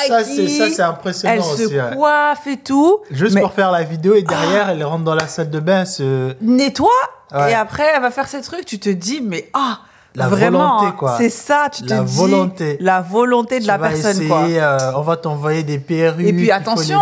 maquille, 0.07 0.49
ça, 0.57 0.69
c'est 0.73 0.81
impressionnant 0.81 1.33
elle 1.33 1.39
aussi, 1.41 1.63
se 1.67 1.75
ouais. 1.75 1.95
coiffe 1.97 2.47
et 2.47 2.55
tout. 2.55 2.99
Juste 3.11 3.35
mais 3.35 3.41
pour 3.41 3.51
faire 3.51 3.71
la 3.73 3.83
vidéo 3.83 4.13
et 4.15 4.21
derrière, 4.21 4.69
elle 4.69 4.81
rentre 4.85 5.03
dans 5.03 5.15
la 5.15 5.27
salle 5.27 5.49
de 5.49 5.59
bain. 5.59 5.83
Se... 5.83 6.33
nettoie, 6.41 6.87
Ouais. 7.33 7.51
et 7.51 7.55
après, 7.55 7.83
elle 7.93 8.01
va 8.01 8.09
faire 8.11 8.29
ses 8.29 8.41
trucs. 8.41 8.63
Tu 8.65 8.79
te 8.79 8.89
dis, 8.89 9.19
mais 9.21 9.49
ah, 9.53 9.79
La 10.15 10.29
vraiment, 10.29 10.77
volonté, 10.77 10.85
hein, 10.87 10.95
quoi. 10.97 11.15
c'est 11.17 11.29
ça, 11.29 11.67
tu 11.73 11.83
te 11.83 11.89
La 11.89 12.03
dis. 12.03 12.15
volonté. 12.15 12.77
La 12.79 13.01
volonté 13.01 13.55
de 13.57 13.63
Tu 13.63 13.67
la 13.67 13.77
vas 13.77 13.89
personne, 13.89 14.11
essayer, 14.11 14.27
quoi. 14.29 14.43
euh, 14.43 14.91
on 14.95 15.01
va 15.01 15.17
t'envoyer 15.17 15.63
des 15.63 15.77
perruques. 15.79 16.25
Et 16.25 16.31
puis, 16.31 16.51
attention. 16.51 16.99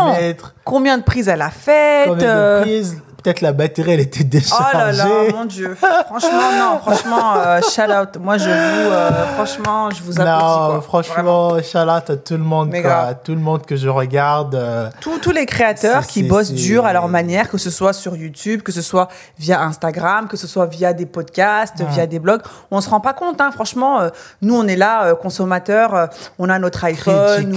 Combien 0.63 0.97
de 0.97 1.03
prises 1.03 1.27
elle 1.27 1.43
a 1.43 1.51
faites 1.51 2.07
Combien 2.07 2.27
euh, 2.27 2.59
de 2.59 2.63
prises 2.63 2.97
Peut-être 3.23 3.41
la 3.41 3.51
batterie, 3.53 3.91
elle 3.91 3.99
était 3.99 4.21
Oh 4.23 4.27
déchargée. 4.29 4.77
là 4.77 4.91
là, 4.93 5.05
mon 5.33 5.45
Dieu. 5.45 5.75
Franchement, 5.75 6.51
non, 6.57 6.79
franchement, 6.79 7.33
euh, 7.37 7.59
shout 7.61 7.81
out. 7.91 8.17
Moi, 8.21 8.37
je 8.37 8.45
vous, 8.49 8.91
euh, 8.91 9.25
franchement, 9.35 9.89
je 9.91 10.01
vous 10.03 10.19
applaudis. 10.21 10.41
Non, 10.41 10.47
quoi. 10.47 10.67
Vraiment. 10.67 10.81
franchement, 10.81 11.49
shout 11.61 11.77
out 11.79 12.09
à 12.09 12.15
tout 12.17 12.33
le 12.37 12.43
monde, 12.43 12.71
quoi, 12.81 12.93
à 12.93 13.13
tout 13.15 13.33
le 13.33 13.41
monde 13.41 13.65
que 13.65 13.75
je 13.75 13.89
regarde. 13.89 14.55
euh, 14.55 14.89
Tous, 15.01 15.19
tous 15.19 15.31
les 15.31 15.45
créateurs 15.45 16.05
qui 16.07 16.23
bossent 16.23 16.53
dur 16.53 16.85
à 16.85 16.93
leur 16.93 17.07
manière, 17.09 17.49
que 17.49 17.57
ce 17.57 17.69
soit 17.69 17.93
sur 17.93 18.15
YouTube, 18.15 18.61
que 18.61 18.71
ce 18.71 18.81
soit 18.81 19.09
via 19.37 19.61
Instagram, 19.61 20.27
que 20.27 20.37
ce 20.37 20.47
soit 20.47 20.65
via 20.67 20.93
des 20.93 21.05
podcasts, 21.05 21.81
via 21.89 22.07
des 22.07 22.19
blogs, 22.19 22.41
on 22.71 22.79
se 22.81 22.89
rend 22.89 22.99
pas 23.01 23.13
compte, 23.13 23.41
hein, 23.41 23.51
franchement. 23.51 23.99
euh, 23.99 24.09
nous, 24.41 24.55
on 24.55 24.65
est 24.67 24.75
là, 24.77 25.13
consommateurs, 25.15 26.07
on 26.37 26.49
a 26.49 26.57
notre 26.59 26.83
iPhone, 26.85 27.53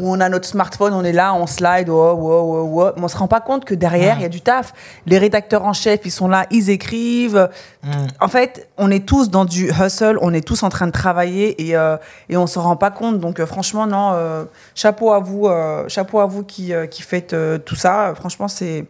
ou, 0.00 0.06
on 0.08 0.20
a 0.20 0.28
notre 0.28 0.48
smartphone, 0.48 0.92
on 0.92 1.04
est 1.04 1.12
là, 1.12 1.34
on 1.34 1.46
slide, 1.46 1.88
oh, 1.88 2.18
oh, 2.20 2.68
oh, 2.74 2.82
oh, 2.82 2.90
mais 2.96 3.04
on 3.04 3.08
se 3.08 3.16
rend 3.16 3.28
pas 3.28 3.40
compte 3.40 3.64
que 3.64 3.74
derrière, 3.74 4.16
il 4.18 4.22
y 4.22 4.26
a 4.26 4.28
du 4.28 4.40
taf. 4.40 4.71
Les 5.06 5.18
rédacteurs 5.18 5.64
en 5.64 5.72
chef, 5.72 6.00
ils 6.04 6.10
sont 6.10 6.28
là, 6.28 6.46
ils 6.50 6.70
écrivent. 6.70 7.48
Mm. 7.82 7.90
En 8.20 8.28
fait, 8.28 8.68
on 8.78 8.90
est 8.90 9.06
tous 9.06 9.30
dans 9.30 9.44
du 9.44 9.70
hustle, 9.70 10.18
on 10.20 10.32
est 10.32 10.46
tous 10.46 10.62
en 10.62 10.68
train 10.68 10.86
de 10.86 10.92
travailler 10.92 11.68
et, 11.68 11.76
euh, 11.76 11.96
et 12.28 12.36
on 12.36 12.46
s'en 12.46 12.62
rend 12.62 12.76
pas 12.76 12.90
compte. 12.90 13.18
Donc, 13.18 13.40
euh, 13.40 13.46
franchement, 13.46 13.86
non, 13.86 14.12
euh, 14.14 14.44
chapeau 14.74 15.12
à 15.12 15.18
vous, 15.18 15.46
euh, 15.46 15.88
chapeau 15.88 16.20
à 16.20 16.26
vous 16.26 16.44
qui, 16.44 16.72
qui 16.90 17.02
faites 17.02 17.34
tout 17.64 17.76
ça. 17.76 18.14
Franchement, 18.14 18.48
c'est 18.48 18.86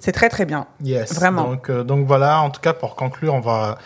c'est 0.00 0.12
très 0.12 0.28
très 0.28 0.44
bien. 0.44 0.66
Yes. 0.82 1.12
Vraiment. 1.14 1.44
Donc, 1.44 1.70
donc 1.70 2.06
voilà, 2.06 2.40
en 2.40 2.50
tout 2.50 2.60
cas, 2.60 2.72
pour 2.72 2.94
conclure, 2.94 3.34
on 3.34 3.40
va, 3.40 3.78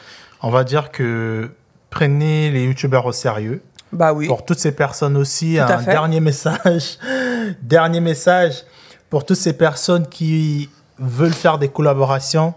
on 0.42 0.50
va 0.50 0.62
dire 0.62 0.90
que 0.90 1.50
prenez 1.88 2.50
les 2.50 2.64
youtubeurs 2.64 3.06
au 3.06 3.12
sérieux. 3.12 3.62
Bah 3.92 4.12
oui. 4.12 4.26
Pour 4.26 4.44
toutes 4.44 4.58
ces 4.58 4.72
personnes 4.72 5.16
aussi, 5.16 5.58
un 5.58 5.78
fait. 5.78 5.90
dernier 5.90 6.20
message. 6.20 6.98
dernier 7.62 8.00
message 8.00 8.64
pour 9.10 9.26
toutes 9.26 9.36
ces 9.36 9.52
personnes 9.52 10.06
qui 10.06 10.70
veulent 10.98 11.32
faire 11.32 11.58
des 11.58 11.68
collaborations 11.68 12.54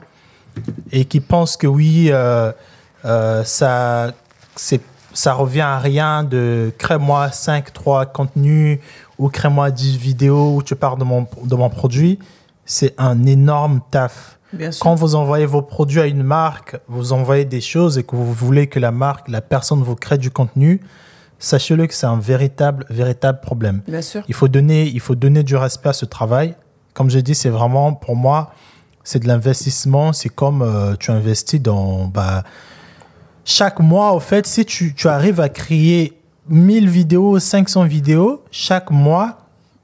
et 0.91 1.06
qui 1.06 1.19
pensent 1.19 1.58
que 1.58 1.67
oui, 1.67 2.10
euh, 2.12 2.52
euh, 3.06 3.43
ça, 3.43 4.12
c'est, 4.56 4.82
ça 5.13 5.34
revient 5.34 5.62
à 5.62 5.80
rien 5.80 6.24
de 6.24 6.71
crée-moi 6.78 7.32
5, 7.32 7.74
3 7.74 8.06
contenus 8.08 8.80
ou 9.17 9.30
crée-moi 9.30 9.71
10 9.71 9.98
vidéos 9.98 10.56
où 10.56 10.63
tu 10.63 10.76
parles 10.76 11.00
de 11.00 11.04
mon, 11.04 11.28
de 11.43 11.56
mon 11.56 11.69
produit. 11.69 12.19
C'est 12.65 12.93
un 12.98 13.26
énorme 13.26 13.82
taf. 13.91 14.39
Bien 14.54 14.71
sûr. 14.71 14.84
Quand 14.84 14.95
vous 14.95 15.15
envoyez 15.15 15.45
vos 15.45 15.62
produits 15.62 16.00
à 16.00 16.06
une 16.06 16.24
marque, 16.24 16.78
vous 16.88 17.13
envoyez 17.13 17.45
des 17.45 17.62
choses 17.62 17.98
et 17.98 18.04
que 18.04 18.15
vous 18.15 18.34
voulez 18.34 18.67
que 18.67 18.80
la 18.80 18.91
marque, 18.91 19.28
la 19.28 19.41
personne 19.41 19.84
vous 19.84 19.95
crée 19.95 20.17
du 20.17 20.32
contenu, 20.32 20.82
sachez-le 21.39 21.88
que 21.88 21.93
c'est 21.93 22.06
un 22.06 22.19
véritable, 22.19 22.86
véritable 22.89 23.39
problème. 23.41 23.82
Bien 23.88 24.02
sûr. 24.02 24.24
Il 24.28 24.34
faut 24.34 24.48
donner, 24.48 24.88
il 24.88 25.00
faut 25.00 25.15
donner 25.15 25.43
du 25.43 25.56
respect 25.56 25.89
à 25.89 25.93
ce 25.93 26.06
travail. 26.06 26.56
Comme 26.95 27.10
j'ai 27.12 27.21
dit, 27.21 27.36
c'est 27.36 27.49
vraiment, 27.49 27.93
pour 27.93 28.15
moi, 28.15 28.51
c'est 29.03 29.19
de 29.19 29.27
l'investissement. 29.27 30.12
C'est 30.13 30.29
comme 30.29 30.63
euh, 30.63 30.95
tu 30.99 31.12
investis 31.12 31.62
dans... 31.62 32.05
Bah, 32.05 32.43
chaque 33.43 33.79
mois, 33.79 34.13
au 34.13 34.19
fait, 34.19 34.47
si 34.47 34.65
tu, 34.65 34.95
tu 34.95 35.08
arrives 35.08 35.39
à 35.39 35.49
créer 35.49 36.19
1000 36.49 36.89
vidéos, 36.89 37.38
500 37.38 37.84
vidéos, 37.84 38.43
chaque 38.49 38.89
mois, 38.89 39.38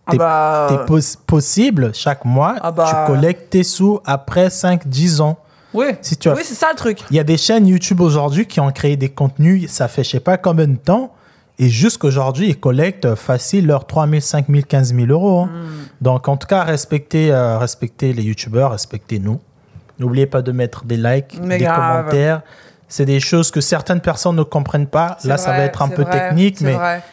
Ah 0.07 0.15
bah, 0.15 0.67
t'es 0.69 0.85
pos- 0.87 1.17
possible, 1.27 1.91
chaque 1.93 2.25
mois, 2.25 2.55
Ah 2.61 2.71
bah. 2.71 2.87
tu 2.89 3.11
collectes 3.13 3.51
tes 3.51 3.63
sous 3.63 3.99
après 4.05 4.47
5-10 4.47 5.21
ans. 5.21 5.37
oui. 5.75 5.85
Si 6.01 6.17
tu 6.17 6.29
as 6.29 6.33
Oui, 6.33 6.41
c'est 6.43 6.55
ça 6.55 6.69
le 6.71 6.75
truc. 6.77 7.03
il 7.11 7.15
y 7.15 7.19
a 7.19 7.23
des 7.23 7.37
chaînes 7.37 7.67
YouTube 7.67 8.01
aujourd'hui 8.01 8.47
qui 8.47 8.59
ont 8.59 8.71
créé 8.71 8.97
des 8.97 9.09
contenus, 9.09 9.69
ça 9.71 9.87
fait 9.87 10.03
je 10.03 10.09
sais 10.11 10.19
pas 10.19 10.37
combien 10.37 10.67
de 10.67 10.75
temps, 10.77 11.13
et 11.61 11.69
jusqu'aujourd'hui, 11.69 12.49
ils 12.49 12.59
collectent 12.59 13.13
facile 13.13 13.67
leurs 13.67 13.85
3 13.85 14.07
000, 14.07 14.19
5 14.19 14.47
000, 14.49 14.61
15 14.67 14.95
000 14.95 15.07
euros. 15.11 15.41
hein. 15.41 15.49
Hmm. 15.53 16.03
Donc, 16.03 16.27
en 16.27 16.35
tout 16.35 16.47
cas, 16.47 16.63
respectez, 16.63 17.31
euh, 17.31 17.59
respectez 17.59 18.13
les 18.13 18.23
YouTubeurs, 18.23 18.71
respectez-nous. 18.71 19.39
N'oubliez 19.99 20.25
pas 20.25 20.41
de 20.41 20.51
mettre 20.51 20.85
des 20.85 20.97
likes, 20.97 21.39
Mais 21.43 21.59
des 21.59 21.65
grave. 21.65 21.99
commentaires. 22.05 22.41
C'est 22.87 23.05
des 23.05 23.19
choses 23.19 23.51
que 23.51 23.61
certaines 23.61 24.01
personnes 24.01 24.35
ne 24.37 24.43
comprennent 24.43 24.87
pas. 24.87 25.17
Là, 25.23 25.37
ça 25.37 25.51
va 25.51 25.59
être 25.59 25.83
un 25.83 25.89
peu 25.89 26.01
vrai, 26.01 26.11
technique, 26.29 26.61
mais 26.61 26.73
vrai. 26.73 27.03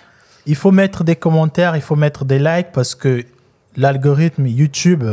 il 0.46 0.56
faut 0.56 0.70
mettre 0.72 1.04
des 1.04 1.14
commentaires, 1.14 1.76
il 1.76 1.82
faut 1.82 1.94
mettre 1.94 2.24
des 2.24 2.38
likes 2.38 2.72
parce 2.72 2.94
que 2.94 3.24
l'algorithme 3.76 4.46
YouTube 4.46 5.04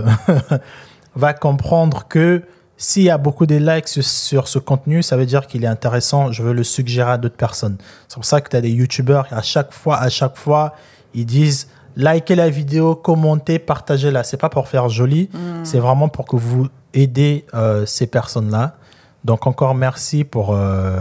va 1.16 1.34
comprendre 1.34 2.08
que 2.08 2.42
s'il 2.78 3.04
y 3.04 3.10
a 3.10 3.18
beaucoup 3.18 3.46
de 3.46 3.56
likes 3.56 3.88
sur, 3.88 4.04
sur 4.04 4.48
ce 4.48 4.60
contenu, 4.60 5.02
ça 5.02 5.16
veut 5.18 5.26
dire 5.26 5.48
qu'il 5.48 5.64
est 5.64 5.68
intéressant, 5.68 6.32
je 6.32 6.44
veux 6.44 6.54
le 6.54 6.64
suggérer 6.64 7.12
à 7.12 7.18
d'autres 7.18 7.38
personnes. 7.38 7.78
C'est 8.08 8.16
pour 8.16 8.26
ça 8.26 8.42
que 8.42 8.50
tu 8.50 8.56
as 8.58 8.62
des 8.62 8.72
YouTubeurs, 8.72 9.28
à 9.32 9.42
chaque 9.42 9.72
fois, 9.72 9.98
à 9.98 10.10
chaque 10.10 10.36
fois, 10.36 10.74
ils 11.14 11.26
disent 11.26 11.70
likez 11.96 12.36
la 12.36 12.50
vidéo, 12.50 12.96
commentez, 12.96 13.58
partagez-la. 13.60 14.24
C'est 14.26 14.36
pas 14.38 14.50
pour 14.50 14.68
faire 14.68 14.90
joli, 14.90 15.30
c'est 15.64 15.80
vraiment 15.80 16.10
pour 16.10 16.26
que 16.26 16.36
vous 16.36 16.68
aidez 16.94 17.46
euh, 17.54 17.86
ces 17.86 18.08
personnes-là. 18.08 18.76
Donc 19.24 19.48
encore 19.48 19.74
merci 19.76 20.24
pour. 20.26 20.54
euh, 20.54 21.00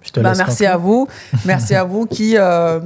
je 0.00 0.10
te 0.10 0.20
Bah, 0.20 0.32
merci 0.36 0.50
conclure. 0.64 0.70
à 0.70 0.76
vous. 0.78 1.08
Merci 1.44 1.74
à 1.74 1.84
vous 1.84 2.06
qui 2.06 2.36
euh, 2.38 2.80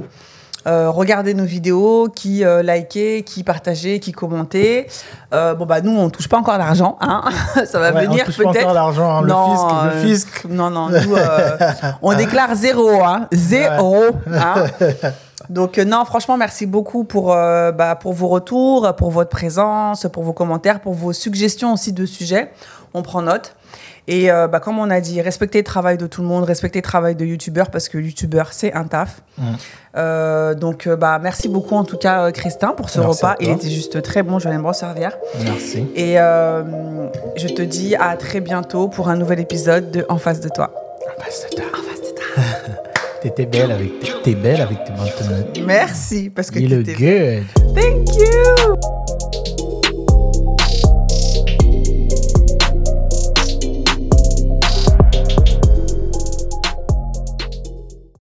euh, 0.67 0.89
regardez 0.89 1.33
nos 1.33 1.45
vidéos, 1.45 2.09
qui 2.13 2.43
euh, 2.43 2.61
likez, 2.61 3.23
qui 3.23 3.43
partagez, 3.43 3.99
qui 3.99 4.11
commentez. 4.11 4.87
Euh, 5.33 5.53
bon, 5.55 5.65
bah, 5.65 5.81
nous, 5.81 5.97
on 5.97 6.09
touche 6.09 6.27
pas 6.27 6.37
encore 6.37 6.57
d'argent. 6.57 6.97
Hein 7.01 7.23
Ça 7.65 7.79
va 7.79 7.91
Ouais, 7.91 8.05
on 8.07 8.11
venir 8.11 8.25
touche 8.25 8.37
pas 8.37 8.43
encore 8.43 8.53
peut-être. 8.53 8.73
l'argent, 8.73 9.17
hein, 9.17 9.21
le 9.21 9.27
le 9.27 9.33
euh, 9.33 10.01
fisc. 10.03 10.45
Non, 10.49 10.69
non, 10.69 10.89
nous, 10.89 11.15
euh, 11.15 11.57
on 12.01 12.13
déclare 12.15 12.55
zéro. 12.55 13.01
Hein, 13.03 13.27
zéro. 13.31 14.03
hein. 14.33 14.65
Donc, 15.49 15.77
euh, 15.77 15.85
non, 15.85 16.05
franchement, 16.05 16.37
merci 16.37 16.65
beaucoup 16.65 17.03
pour, 17.03 17.33
euh, 17.33 17.71
bah, 17.71 17.95
pour 17.95 18.13
vos 18.13 18.27
retours, 18.27 18.95
pour 18.95 19.09
votre 19.09 19.31
présence, 19.31 20.05
pour 20.13 20.23
vos 20.23 20.33
commentaires, 20.33 20.79
pour 20.79 20.93
vos 20.93 21.11
suggestions 21.11 21.73
aussi 21.73 21.91
de 21.91 22.05
sujets. 22.05 22.51
On 22.93 23.01
prend 23.01 23.21
note. 23.21 23.55
Et 24.07 24.31
euh, 24.31 24.47
bah, 24.47 24.59
comme 24.59 24.79
on 24.79 24.89
a 24.89 25.01
dit, 25.01 25.21
respectez 25.21 25.59
le 25.59 25.63
travail 25.63 25.97
de 25.97 26.07
tout 26.07 26.21
le 26.21 26.27
monde, 26.27 26.43
respectez 26.43 26.79
le 26.79 26.83
travail 26.83 27.15
de 27.15 27.25
youtubeur 27.25 27.69
parce 27.69 27.89
que 27.89 27.97
youtubeur, 27.97 28.53
c'est 28.53 28.73
un 28.73 28.85
taf. 28.85 29.21
Mm. 29.37 30.53
Donc, 30.55 30.87
bah, 30.87 31.19
merci 31.21 31.49
beaucoup 31.49 31.75
en 31.75 31.83
tout 31.83 31.97
cas, 31.97 32.31
Christin, 32.31 32.69
pour 32.69 32.89
ce 32.89 32.99
Merci 32.99 33.17
repas. 33.17 33.35
Il 33.39 33.49
était 33.49 33.69
juste 33.69 34.01
très 34.01 34.23
bon, 34.23 34.39
je 34.39 34.49
vais 34.49 34.57
me 34.57 34.65
resservir. 34.65 35.11
Merci. 35.43 35.85
Et 35.95 36.15
je 36.15 37.47
te 37.47 37.61
dis 37.61 37.95
à 37.95 38.15
très 38.17 38.39
bientôt 38.39 38.87
pour 38.87 39.09
un 39.09 39.15
nouvel 39.15 39.39
épisode 39.39 39.91
de 39.91 40.05
En 40.09 40.17
face 40.17 40.39
de 40.39 40.49
toi. 40.49 40.71
En 41.05 41.21
face 41.21 41.45
de 41.49 41.55
toi. 41.55 41.65
En 41.73 41.83
face 41.83 42.01
de 42.01 42.15
toi. 42.15 42.79
T'étais 43.21 43.45
belle 43.45 43.71
avec 43.71 43.99
tes, 44.23 44.33
belle 44.35 44.61
avec 44.61 44.85
tes 44.85 44.91
manteaux. 44.93 45.65
Merci 45.65 46.29
parce 46.29 46.49
que 46.49 46.59
You 46.59 46.69
look 46.69 46.85
t'étais- 46.85 47.43
good. 47.65 47.75
Thank 47.75 48.15
you. 48.15 49.18